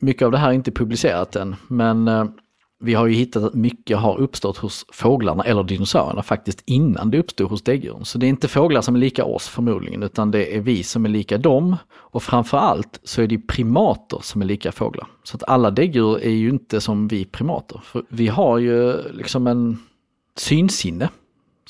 [0.01, 2.25] mycket av det här inte publicerat än, men eh,
[2.83, 7.19] vi har ju hittat att mycket har uppstått hos fåglarna eller dinosaurierna faktiskt innan det
[7.19, 8.05] uppstod hos däggdjuren.
[8.05, 11.05] Så det är inte fåglar som är lika oss förmodligen, utan det är vi som
[11.05, 11.77] är lika dem.
[11.93, 15.07] Och framförallt så är det primater som är lika fåglar.
[15.23, 17.81] Så att alla däggdjur är ju inte som vi primater.
[17.85, 19.79] För vi har ju liksom en
[20.37, 21.09] synsinne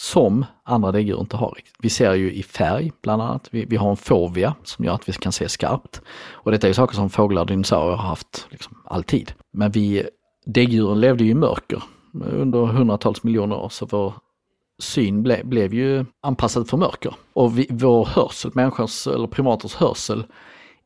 [0.00, 1.58] som andra däggdjur inte har.
[1.78, 3.48] Vi ser ju i färg bland annat.
[3.50, 6.00] Vi, vi, har en fovia som gör att vi kan se skarpt.
[6.32, 9.32] Och detta är saker som fåglar och dinosaurier har haft liksom, alltid.
[9.52, 10.08] Men vi
[10.46, 11.82] däggdjuren levde ju i mörker
[12.12, 14.14] under hundratals miljoner år så vår
[14.78, 17.14] syn ble, blev ju anpassad för mörker.
[17.32, 20.24] Och vi, vår hörsel, människors eller primaters hörsel,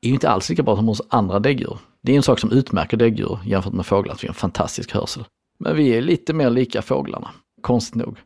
[0.00, 1.78] är ju inte alls lika bra som hos andra däggdjur.
[2.02, 4.92] Det är en sak som utmärker däggdjur jämfört med fåglar, att vi har en fantastisk
[4.92, 5.24] hörsel.
[5.58, 8.18] Men vi är lite mer lika fåglarna, konstigt nog.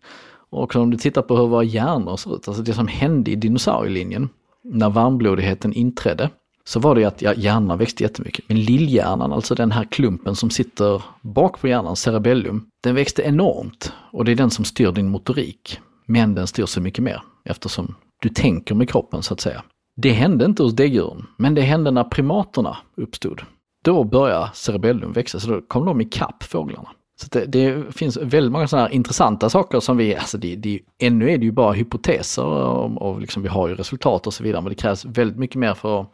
[0.50, 3.37] Och om du tittar på hur våra hjärnor ser ut, alltså det som hände i
[3.37, 4.28] dinosaurielinjen,
[4.64, 6.30] när varmblodigheten inträdde,
[6.64, 8.44] så var det att ja, hjärnan växte jättemycket.
[8.48, 13.92] Men lillhjärnan, alltså den här klumpen som sitter bak på hjärnan, cerebellum, den växte enormt
[14.12, 15.80] och det är den som styr din motorik.
[16.06, 19.62] Men den styr så mycket mer eftersom du tänker med kroppen så att säga.
[19.96, 23.42] Det hände inte hos däggdjuren, men det hände när primaterna uppstod.
[23.84, 26.88] Då började cerebellum växa, så då kom de ikapp fåglarna.
[27.20, 30.80] Så det, det, finns väldigt många sådana här intressanta saker som vi, alltså det, det,
[30.98, 34.42] ännu är det ju bara hypoteser och, och liksom vi har ju resultat och så
[34.42, 36.12] vidare, men det krävs väldigt mycket mer för att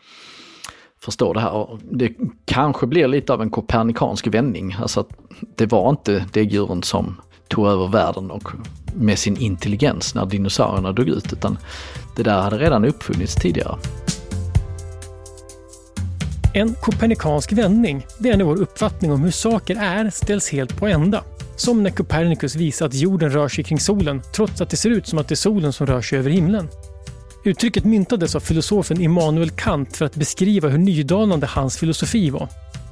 [1.00, 1.78] förstå det här.
[1.90, 2.12] Det
[2.44, 5.09] kanske blir lite av en kopernikansk vändning, alltså att
[5.57, 8.48] det var inte däggdjuren som tog över världen och
[8.94, 11.59] med sin intelligens när dinosaurierna dog ut, utan
[12.16, 13.76] det där hade redan uppfunnits tidigare.
[16.57, 20.86] En kopernikansk vändning, det är när vår uppfattning om hur saker är ställs helt på
[20.86, 21.24] ända.
[21.57, 25.07] Som när Copernicus visar att jorden rör sig kring solen trots att det ser ut
[25.07, 26.68] som att det är solen som rör sig över himlen.
[27.44, 32.48] Uttrycket myntades av filosofen Immanuel Kant för att beskriva hur nydanande hans filosofi var.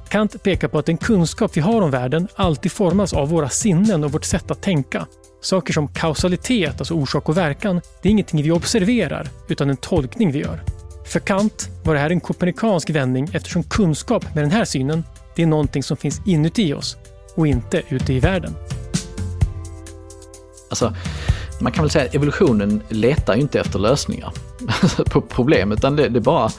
[0.09, 4.03] Kant pekar på att den kunskap vi har om världen alltid formas av våra sinnen
[4.03, 5.07] och vårt sätt att tänka.
[5.41, 10.31] Saker som kausalitet, alltså orsak och verkan, det är ingenting vi observerar, utan en tolkning
[10.31, 10.63] vi gör.
[11.05, 15.03] För Kant var det här en kopernikansk vändning eftersom kunskap med den här synen,
[15.35, 16.97] det är någonting som finns inuti oss
[17.35, 18.55] och inte ute i världen.
[20.69, 20.95] Alltså,
[21.61, 24.33] man kan väl säga att evolutionen letar ju inte efter lösningar
[25.05, 26.49] på problem, utan det, det bara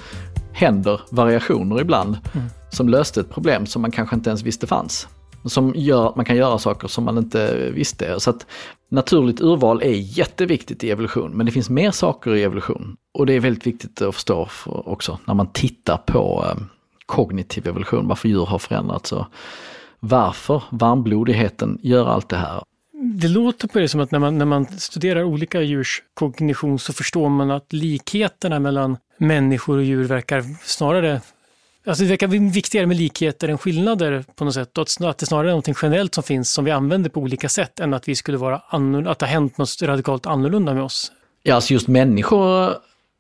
[0.53, 2.47] händer variationer ibland mm.
[2.71, 5.09] som löste ett problem som man kanske inte ens visste fanns.
[5.45, 8.21] Som gör att man kan göra saker som man inte visste.
[8.21, 8.47] Så att
[8.89, 12.97] naturligt urval är jätteviktigt i evolution, men det finns mer saker i evolution.
[13.15, 16.63] Och det är väldigt viktigt att förstå också när man tittar på eh,
[17.07, 19.27] kognitiv evolution, varför djur har förändrats och
[20.01, 22.63] varför varmblodigheten gör allt det här.
[23.15, 26.93] Det låter på det som att när man, när man studerar olika djurs kognition så
[26.93, 31.21] förstår man att likheterna mellan människor och djur verkar snarare
[31.87, 34.79] Alltså det verkar viktigare med likheter än skillnader på något sätt.
[34.79, 37.81] Och att det snarare är något generellt som finns som vi använder på olika sätt
[37.81, 41.13] än att vi skulle vara annorlunda, att det har hänt något radikalt annorlunda med oss.
[41.43, 42.75] Ja, alltså just människor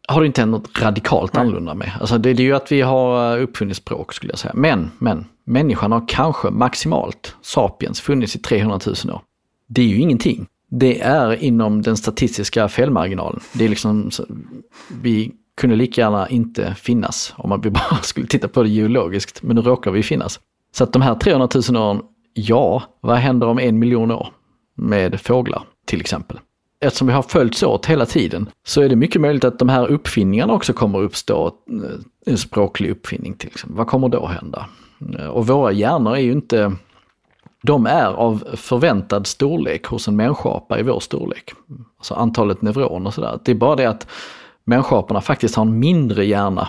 [0.09, 1.41] har det inte hänt något radikalt Nej.
[1.41, 1.93] annorlunda med.
[2.01, 4.53] Alltså det, är ju att vi har uppfunnit språk skulle jag säga.
[4.55, 9.21] Men, men, människan har kanske maximalt, sapiens, funnits i 300 000 år.
[9.69, 10.47] Det är ju ingenting.
[10.71, 13.41] Det är inom den statistiska felmarginalen.
[13.53, 14.11] Det är liksom,
[15.03, 19.57] vi kunde lika gärna inte finnas om man bara skulle titta på det geologiskt, men
[19.57, 20.41] nu råkar vi finnas.
[20.73, 22.03] Så att de här 300 000 åren,
[22.35, 24.29] ja, vad händer om en miljon år
[24.75, 26.39] med fåglar till exempel?
[26.81, 29.87] Eftersom vi har följts åt hela tiden så är det mycket möjligt att de här
[29.87, 33.77] uppfinningarna också kommer uppstå, eh, en språklig uppfinning till exempel.
[33.77, 34.67] Vad kommer då hända?
[35.19, 36.73] Eh, och våra hjärnor är ju inte,
[37.63, 41.53] de är av förväntad storlek hos en människoapa i vår storlek.
[41.99, 43.39] Alltså antalet neuroner och sådär.
[43.45, 44.07] Det är bara det att
[44.65, 46.69] människoaporna faktiskt har en mindre hjärna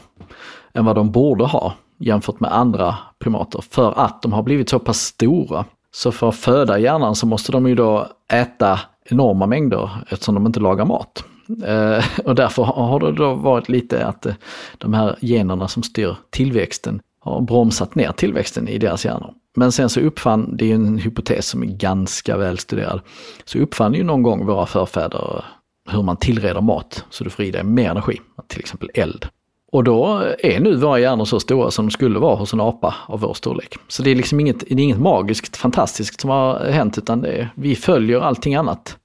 [0.74, 4.80] än vad de borde ha jämfört med andra primater för att de har blivit så
[4.80, 5.66] pass stora.
[5.92, 10.46] Så för att föda hjärnan så måste de ju då äta enorma mängder eftersom de
[10.46, 11.24] inte lagar mat.
[11.66, 14.34] Eh, och därför har det då varit lite att eh,
[14.78, 19.34] de här generna som styr tillväxten har bromsat ner tillväxten i deras hjärnor.
[19.56, 23.02] Men sen så uppfann, det är ju en hypotes som är ganska välstuderad,
[23.46, 25.46] så uppfann ju någon gång våra förfäder
[25.90, 29.28] hur man tillreder mat så du får i dig mer energi, till exempel eld.
[29.72, 32.96] Och då är nu våra hjärnor så stora som de skulle vara hos en apa
[33.08, 33.76] av vår storlek.
[33.88, 37.32] Så det är liksom inget, det är inget magiskt, fantastiskt som har hänt utan det
[37.32, 38.98] är, vi följer allting annat.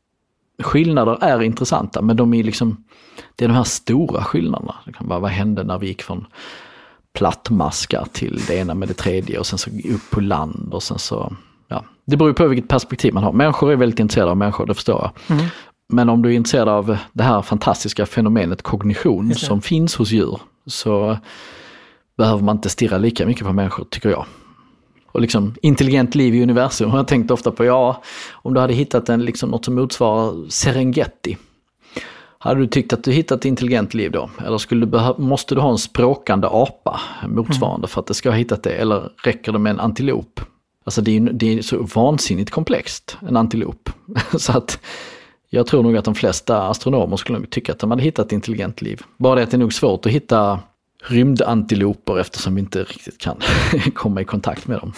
[0.63, 2.85] Skillnader är intressanta men de är liksom,
[3.37, 4.75] det är de här stora skillnaderna.
[4.85, 6.27] Det kan vara, vad hände när vi gick från
[7.13, 10.99] plattmaskar till det ena med det tredje och sen så upp på land och sen
[10.99, 11.33] så,
[11.69, 11.85] ja.
[12.05, 13.33] Det beror ju på vilket perspektiv man har.
[13.33, 15.37] Människor är väldigt intresserade av människor, det förstår jag.
[15.37, 15.51] Mm.
[15.93, 20.39] Men om du är intresserad av det här fantastiska fenomenet kognition som finns hos djur
[20.67, 21.19] så
[22.17, 24.27] behöver man inte stirra lika mycket på människor tycker jag.
[25.13, 28.75] Och liksom intelligent liv i universum har jag tänkt ofta på, ja, om du hade
[28.75, 31.37] hittat en, liksom, något som motsvarar Serengeti.
[32.39, 34.31] Hade du tyckt att du hittat intelligent liv då?
[34.47, 37.89] Eller skulle du måste du ha en språkande apa motsvarande mm.
[37.89, 38.71] för att det ska ha hittat det?
[38.71, 40.41] Eller räcker det med en antilop?
[40.85, 43.91] Alltså det är, det är så vansinnigt komplext, en antilop.
[44.39, 44.79] så att
[45.51, 49.03] jag tror nog att de flesta astronomer skulle tycka att de hade hittat intelligent liv.
[49.17, 50.61] Bara det att det är nog svårt att hitta
[51.05, 53.41] rymdantiloper eftersom vi inte riktigt kan
[53.95, 54.93] komma i kontakt med dem.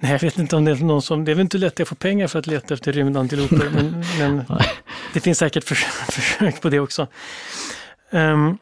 [0.00, 1.88] Nej, jag vet inte om det är någon som, det är väl inte lätt att
[1.88, 4.44] få pengar för att leta efter rymdantiloper, men, men
[5.12, 7.06] det finns säkert försök, försök på det också.
[8.10, 8.58] Um,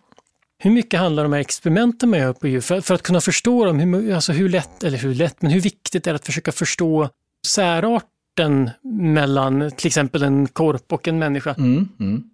[0.58, 3.64] hur mycket handlar de här experimenten man gör på djur för, för, att kunna förstå
[3.64, 3.78] dem?
[3.78, 7.08] Hur, alltså hur lätt, eller hur lätt, men hur viktigt är det att försöka förstå
[7.46, 8.04] särart
[8.36, 11.54] kontakten mellan till exempel en korp och en människa.
[11.58, 12.24] Mm, mm.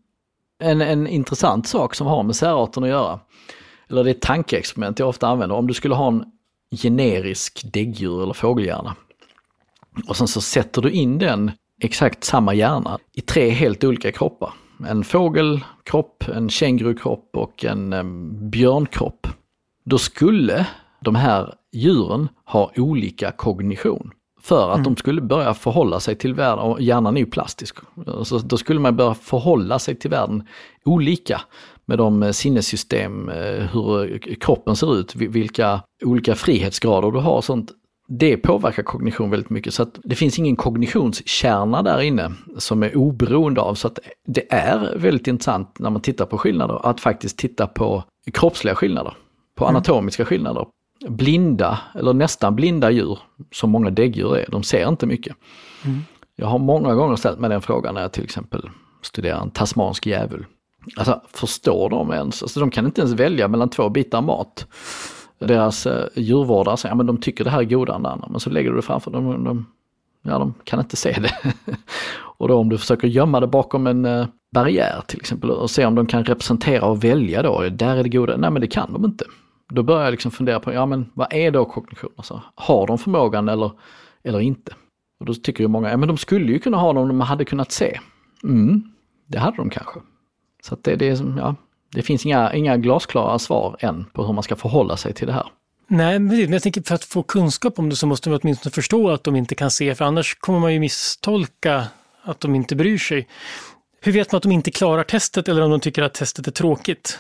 [0.58, 3.20] En, en intressant sak som har med särarten att göra,
[3.90, 6.24] eller det är ett tankeexperiment jag ofta använder, om du skulle ha en
[6.70, 8.96] generisk däggdjur eller fågelhjärna
[10.08, 11.50] och sen så sätter du in den
[11.82, 14.52] exakt samma hjärna i tre helt olika kroppar.
[14.88, 19.26] En fågelkropp, en kängurukropp och en um, björnkropp.
[19.84, 20.66] Då skulle
[21.00, 24.10] de här djuren ha olika kognition
[24.46, 24.84] för att mm.
[24.84, 27.76] de skulle börja förhålla sig till världen, och hjärnan är ju plastisk,
[28.22, 30.48] så då skulle man börja förhålla sig till världen
[30.84, 31.40] olika
[31.84, 37.44] med de eh, sinnessystem, eh, hur kroppen ser ut, vilka olika frihetsgrader du har och
[37.44, 37.70] sånt.
[38.08, 42.96] det påverkar kognition väldigt mycket så att det finns ingen kognitionskärna där inne som är
[42.96, 47.38] oberoende av så att det är väldigt intressant när man tittar på skillnader att faktiskt
[47.38, 49.14] titta på kroppsliga skillnader,
[49.56, 49.76] på mm.
[49.76, 50.66] anatomiska skillnader.
[51.08, 53.18] Blinda eller nästan blinda djur,
[53.52, 55.36] som många däggdjur är, de ser inte mycket.
[55.84, 56.00] Mm.
[56.36, 58.70] Jag har många gånger ställt mig den frågan när jag till exempel
[59.02, 60.46] studerar en tasmansk djävul.
[60.96, 62.42] Alltså förstår de ens?
[62.42, 64.66] Alltså, de kan inte ens välja mellan två bitar mat
[65.38, 68.28] deras eh, djurvårdare säger, ja men de tycker det här är godare än det andra.
[68.30, 69.66] Men så lägger du det framför dem, de, de,
[70.22, 71.54] ja de kan inte se det.
[72.16, 75.86] och då om du försöker gömma det bakom en eh, barriär till exempel och se
[75.86, 78.92] om de kan representera och välja då, där är det goda, nej men det kan
[78.92, 79.24] de inte.
[79.68, 82.12] Då börjar jag liksom fundera på, ja men vad är då kognition?
[82.16, 83.72] Alltså, har de förmågan eller,
[84.24, 84.74] eller inte?
[85.20, 87.20] Och då tycker ju många, ja men de skulle ju kunna ha dem om de
[87.20, 88.00] hade kunnat se.
[88.44, 88.82] Mm,
[89.26, 90.00] det hade de kanske.
[90.62, 91.54] Så att det, det är ja,
[91.92, 95.32] det finns inga, inga glasklara svar än på hur man ska förhålla sig till det
[95.32, 95.46] här.
[95.88, 99.10] Nej, men jag tänker för att få kunskap om det så måste man åtminstone förstå
[99.10, 101.84] att de inte kan se, för annars kommer man ju misstolka
[102.22, 103.28] att de inte bryr sig.
[104.00, 106.52] Hur vet man att de inte klarar testet eller om de tycker att testet är
[106.52, 107.18] tråkigt?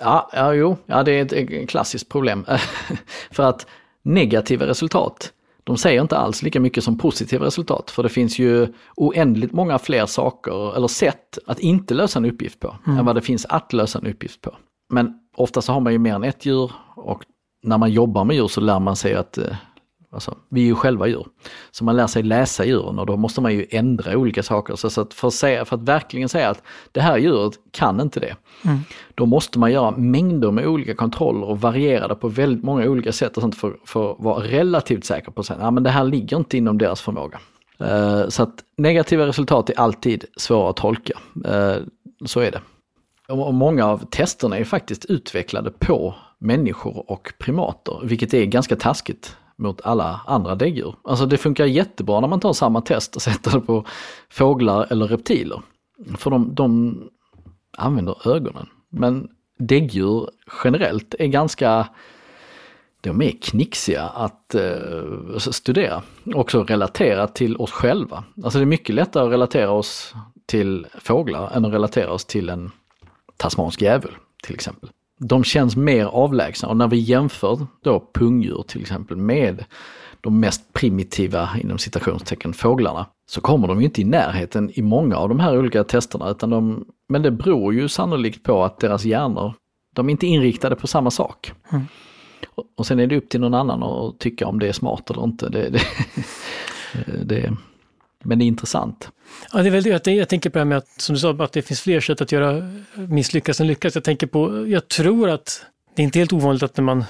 [0.00, 2.46] Ja, ja jo, ja, det är ett klassiskt problem.
[3.30, 3.66] för att
[4.02, 5.32] negativa resultat
[5.68, 9.78] de säger inte alls lika mycket som positiva resultat, för det finns ju oändligt många
[9.78, 12.98] fler saker eller sätt att inte lösa en uppgift på, mm.
[12.98, 14.56] än vad det finns att lösa en uppgift på.
[14.92, 17.24] Men ofta så har man ju mer än ett djur och
[17.62, 19.56] när man jobbar med djur så lär man sig att eh,
[20.10, 21.26] Alltså, vi är ju själva djur.
[21.70, 24.76] Så man lär sig läsa djuren och då måste man ju ändra olika saker.
[24.76, 28.20] Så att för, att säga, för att verkligen säga att det här djuret kan inte
[28.20, 28.78] det, mm.
[29.14, 33.12] då måste man göra mängder med olika kontroller och variera det på väldigt många olika
[33.12, 35.90] sätt och sånt för, för att vara relativt säker på att säga, ja men det
[35.90, 37.38] här ligger inte inom deras förmåga.
[37.80, 41.18] Uh, så att negativa resultat är alltid svåra att tolka.
[41.46, 41.76] Uh,
[42.26, 42.60] så är det.
[43.28, 49.36] Och många av testerna är faktiskt utvecklade på människor och primater, vilket är ganska taskigt
[49.58, 50.94] mot alla andra däggdjur.
[51.04, 53.84] Alltså det funkar jättebra när man tar samma test och sätter det på
[54.30, 55.62] fåglar eller reptiler.
[56.16, 56.98] För de, de
[57.76, 58.66] använder ögonen.
[58.88, 59.28] Men
[59.58, 60.28] däggdjur
[60.64, 61.88] generellt är ganska
[63.00, 66.02] de är knixiga att eh, studera.
[66.34, 68.24] Också relatera till oss själva.
[68.44, 70.14] Alltså det är mycket lättare att relatera oss
[70.46, 72.70] till fåglar än att relatera oss till en
[73.36, 78.80] tasmansk djävul till exempel de känns mer avlägsna och när vi jämför då pungdjur till
[78.80, 79.64] exempel med
[80.20, 85.28] de mest primitiva inom citationstecken fåglarna så kommer de inte i närheten i många av
[85.28, 89.54] de här olika testerna utan de, men det beror ju sannolikt på att deras hjärnor,
[89.94, 91.52] de är inte inriktade på samma sak.
[91.72, 91.84] Mm.
[92.54, 95.10] Och, och sen är det upp till någon annan att tycka om det är smart
[95.10, 95.48] eller inte.
[95.48, 95.80] Det, det,
[97.24, 97.56] det,
[98.24, 99.08] men det är intressant.
[99.52, 100.12] Ja, det är väl det.
[100.12, 102.20] Jag tänker på det här med att, som du sa, att det finns fler sätt
[102.20, 103.94] att göra misslyckas än lyckas.
[103.94, 105.64] Jag tänker på, jag tror att
[105.96, 107.04] det är inte helt ovanligt att när man,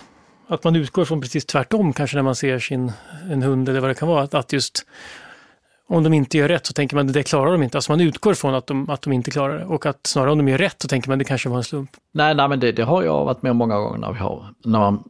[0.48, 2.92] att man utgår från precis tvärtom kanske när man ser sin,
[3.30, 4.22] en hund eller vad det kan vara.
[4.22, 4.86] Att, att just
[5.88, 7.78] om de inte gör rätt så tänker man att det klarar de inte.
[7.78, 9.64] Alltså man utgår från att de, att de inte klarar det.
[9.64, 11.64] Och att snarare om de gör rätt så tänker man att det kanske var en
[11.64, 11.90] slump.
[12.12, 14.54] Nej, nej men det, det har jag varit med om många gånger när, vi har,
[14.64, 15.04] när man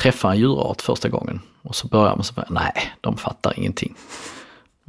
[0.00, 1.40] träffar en djurart första gången.
[1.62, 3.94] Och så börjar man så nej, de fattar ingenting.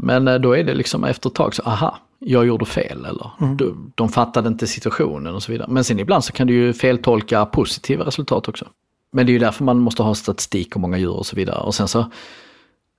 [0.01, 3.31] Men eh, då är det liksom efter ett tag så, aha, jag gjorde fel eller
[3.41, 3.57] mm.
[3.57, 5.67] de, de fattade inte situationen och så vidare.
[5.71, 8.67] Men sen ibland så kan du ju feltolka positiva resultat också.
[9.11, 11.59] Men det är ju därför man måste ha statistik om många djur och så vidare.
[11.59, 12.11] Och sen så,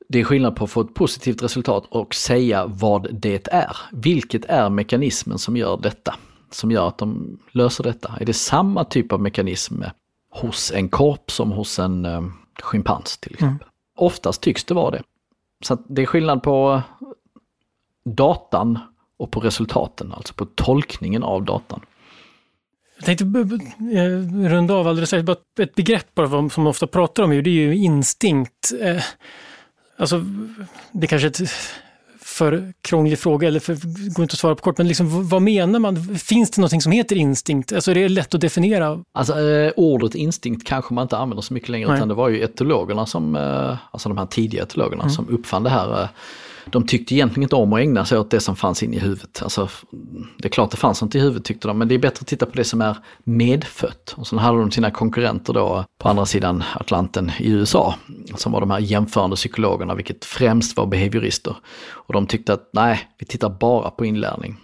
[0.09, 3.77] det är skillnad på att få ett positivt resultat och säga vad det är.
[3.93, 6.15] Vilket är mekanismen som gör detta?
[6.51, 8.13] Som gör att de löser detta?
[8.21, 9.83] Är det samma typ av mekanism
[10.31, 12.23] hos en korp som hos en eh,
[12.63, 13.67] schimpans till exempel?
[13.67, 13.73] Mm.
[13.97, 15.03] Oftast tycks det vara det.
[15.63, 16.83] Så det är skillnad på
[18.05, 18.79] datan
[19.17, 21.81] och på resultaten, alltså på tolkningen av datan.
[22.97, 27.31] Jag tänkte eh, runda av alldeles strax, ett begrepp bara som man ofta pratar om,
[27.31, 28.73] det är ju instinkt.
[28.81, 29.03] Eh,
[29.97, 30.25] alltså,
[30.93, 31.41] det är kanske är ett
[32.33, 33.75] för krånglig fråga, eller för,
[34.15, 36.19] går inte att svara på kort, men liksom, vad menar man?
[36.19, 37.73] Finns det någonting som heter instinkt?
[37.73, 39.05] Alltså är det lätt att definiera?
[39.13, 41.97] Alltså eh, ordet instinkt kanske man inte använder så mycket längre, Nej.
[41.97, 45.15] utan det var ju etologerna som, eh, alltså de här tidiga etologerna mm.
[45.15, 46.09] som uppfann det här eh,
[46.67, 49.43] de tyckte egentligen inte om att ägna sig åt det som fanns inne i huvudet.
[49.43, 49.69] Alltså,
[50.39, 52.27] det är klart det fanns något i huvudet tyckte de, men det är bättre att
[52.27, 54.15] titta på det som är medfött.
[54.17, 57.95] Och sen hade de sina konkurrenter då på andra sidan Atlanten i USA,
[58.35, 61.57] som var de här jämförande psykologerna, vilket främst var behaviorister.
[61.91, 64.57] Och de tyckte att nej, vi tittar bara på inlärning.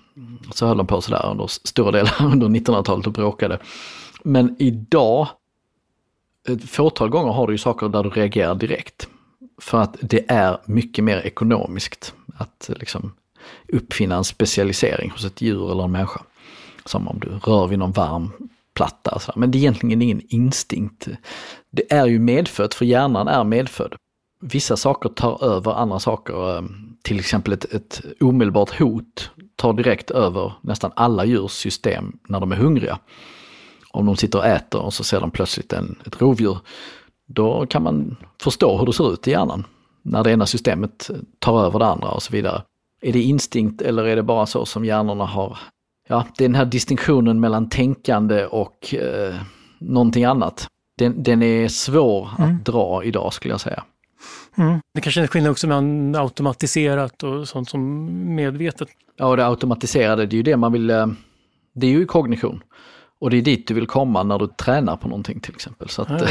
[0.55, 3.59] Så höll de på sådär under stora delar under 1900-talet och bråkade.
[4.23, 5.29] Men idag,
[6.49, 9.09] ett fåtal gånger har du ju saker där du reagerar direkt.
[9.59, 13.13] För att det är mycket mer ekonomiskt att eh, liksom
[13.73, 16.21] uppfinna en specialisering hos ett djur eller en människa.
[16.85, 18.31] Som om du rör vid någon varm
[18.75, 19.19] platta.
[19.19, 19.33] Så.
[19.37, 21.09] Men det är egentligen ingen instinkt.
[21.71, 23.95] Det är ju medfött, för hjärnan är medfödd.
[24.41, 26.57] vissa saker tar över andra saker.
[26.57, 26.63] Eh,
[27.03, 32.53] till exempel ett, ett omedelbart hot tar direkt över nästan alla djurs system när de
[32.53, 32.99] är hungriga.
[33.91, 36.59] Om de sitter och äter och så ser de plötsligt en, ett rovdjur,
[37.29, 39.67] då kan man förstå hur det ser ut i hjärnan.
[40.03, 42.63] När det ena systemet tar över det andra och så vidare.
[43.01, 45.59] Är det instinkt eller är det bara så som hjärnorna har?
[46.09, 49.35] Ja, det är den här distinktionen mellan tänkande och eh,
[49.79, 50.67] någonting annat.
[50.99, 52.57] Den, den är svår mm.
[52.57, 53.85] att dra idag skulle jag säga.
[54.57, 54.81] Mm.
[54.95, 58.89] Det kanske är en skillnad också mellan automatiserat och sånt som medvetet.
[59.17, 61.07] Ja, och det automatiserade, det är ju det man vill, eh,
[61.75, 62.63] det är ju kognition.
[63.21, 65.89] Och det är dit du vill komma när du tränar på någonting till exempel.
[65.89, 66.27] Så att, ja,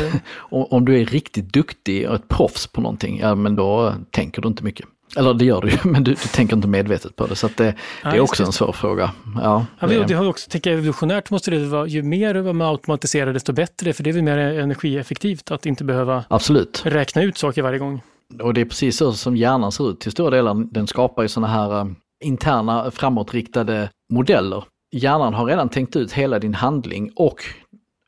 [0.52, 0.68] ja.
[0.70, 4.48] om du är riktigt duktig och ett proffs på någonting, ja men då tänker du
[4.48, 4.86] inte mycket.
[5.16, 7.36] Eller det gör du ju, men du, du tänker inte medvetet på det.
[7.36, 9.12] Så det, det är också en svår fråga.
[9.36, 12.68] Ja, ja, det, det har också, tänker jag, evolutionärt måste det vara, ju mer man
[12.68, 16.82] automatiserar desto bättre, för det är väl mer energieffektivt att inte behöva Absolut.
[16.86, 18.02] räkna ut saker varje gång.
[18.42, 20.54] Och det är precis så som hjärnan ser ut till stora delar.
[20.72, 21.92] Den skapar ju sådana här uh,
[22.24, 24.64] interna framåtriktade modeller.
[24.92, 27.42] Hjärnan har redan tänkt ut hela din handling och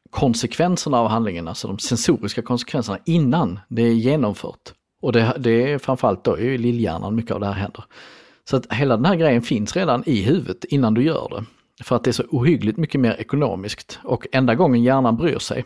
[0.10, 4.74] konsekvenserna av handlingen, alltså de sensoriska konsekvenserna innan det är genomfört.
[5.02, 7.84] Och det, det är framförallt då i lillhjärnan mycket av det här händer.
[8.50, 11.46] Så att hela den här grejen finns redan i huvudet innan du gör det.
[11.84, 14.00] För att det är så ohyggligt mycket mer ekonomiskt.
[14.04, 15.66] Och enda gången hjärnan bryr sig,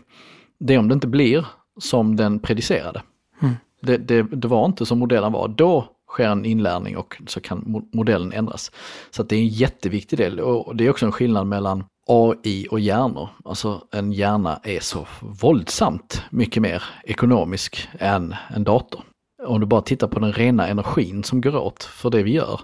[0.59, 1.45] det är om det inte blir
[1.79, 3.01] som den predicerade.
[3.41, 3.53] Mm.
[3.81, 5.47] Det, det, det, var inte som modellen var.
[5.47, 8.71] Då sker en inlärning och så kan modellen ändras.
[9.11, 12.79] Så det är en jätteviktig del och det är också en skillnad mellan AI och
[12.79, 13.29] hjärnor.
[13.45, 15.07] Alltså en hjärna är så
[15.41, 19.03] våldsamt mycket mer ekonomisk än en dator
[19.45, 22.61] om du bara tittar på den rena energin som går åt för det vi gör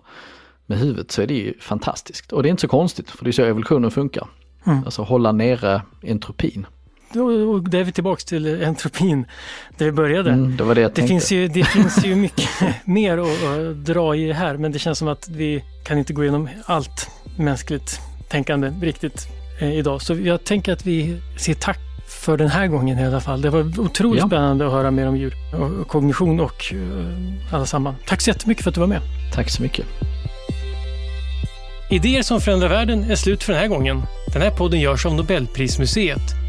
[0.66, 2.32] med huvudet så är det ju fantastiskt.
[2.32, 4.28] Och det är inte så konstigt för det är så evolutionen funkar.
[4.66, 4.84] Mm.
[4.86, 6.66] Alltså hålla nere entropin.
[7.10, 9.26] Och där är vi tillbaks till entropin,
[9.78, 10.32] där vi började.
[10.32, 12.49] Mm, det var det jag det Finns ju, det finns ju mycket
[12.86, 16.24] mer att, att dra i här, men det känns som att vi kan inte gå
[16.24, 17.99] igenom allt mänskligt
[18.30, 19.28] tänkande riktigt
[19.60, 20.01] eh, idag.
[20.01, 21.80] Så jag tänker att vi säger tack
[22.10, 23.41] för den här gången i alla fall.
[23.41, 24.28] Det var otroligt ja.
[24.28, 27.95] spännande att höra mer om djur och kognition och uh, alla samman.
[28.07, 29.01] Tack så jättemycket för att du var med.
[29.34, 29.86] Tack så mycket.
[31.91, 34.01] Idéer som förändrar världen är slut för den här gången.
[34.34, 36.49] Den här podden görs av Nobelprismuseet.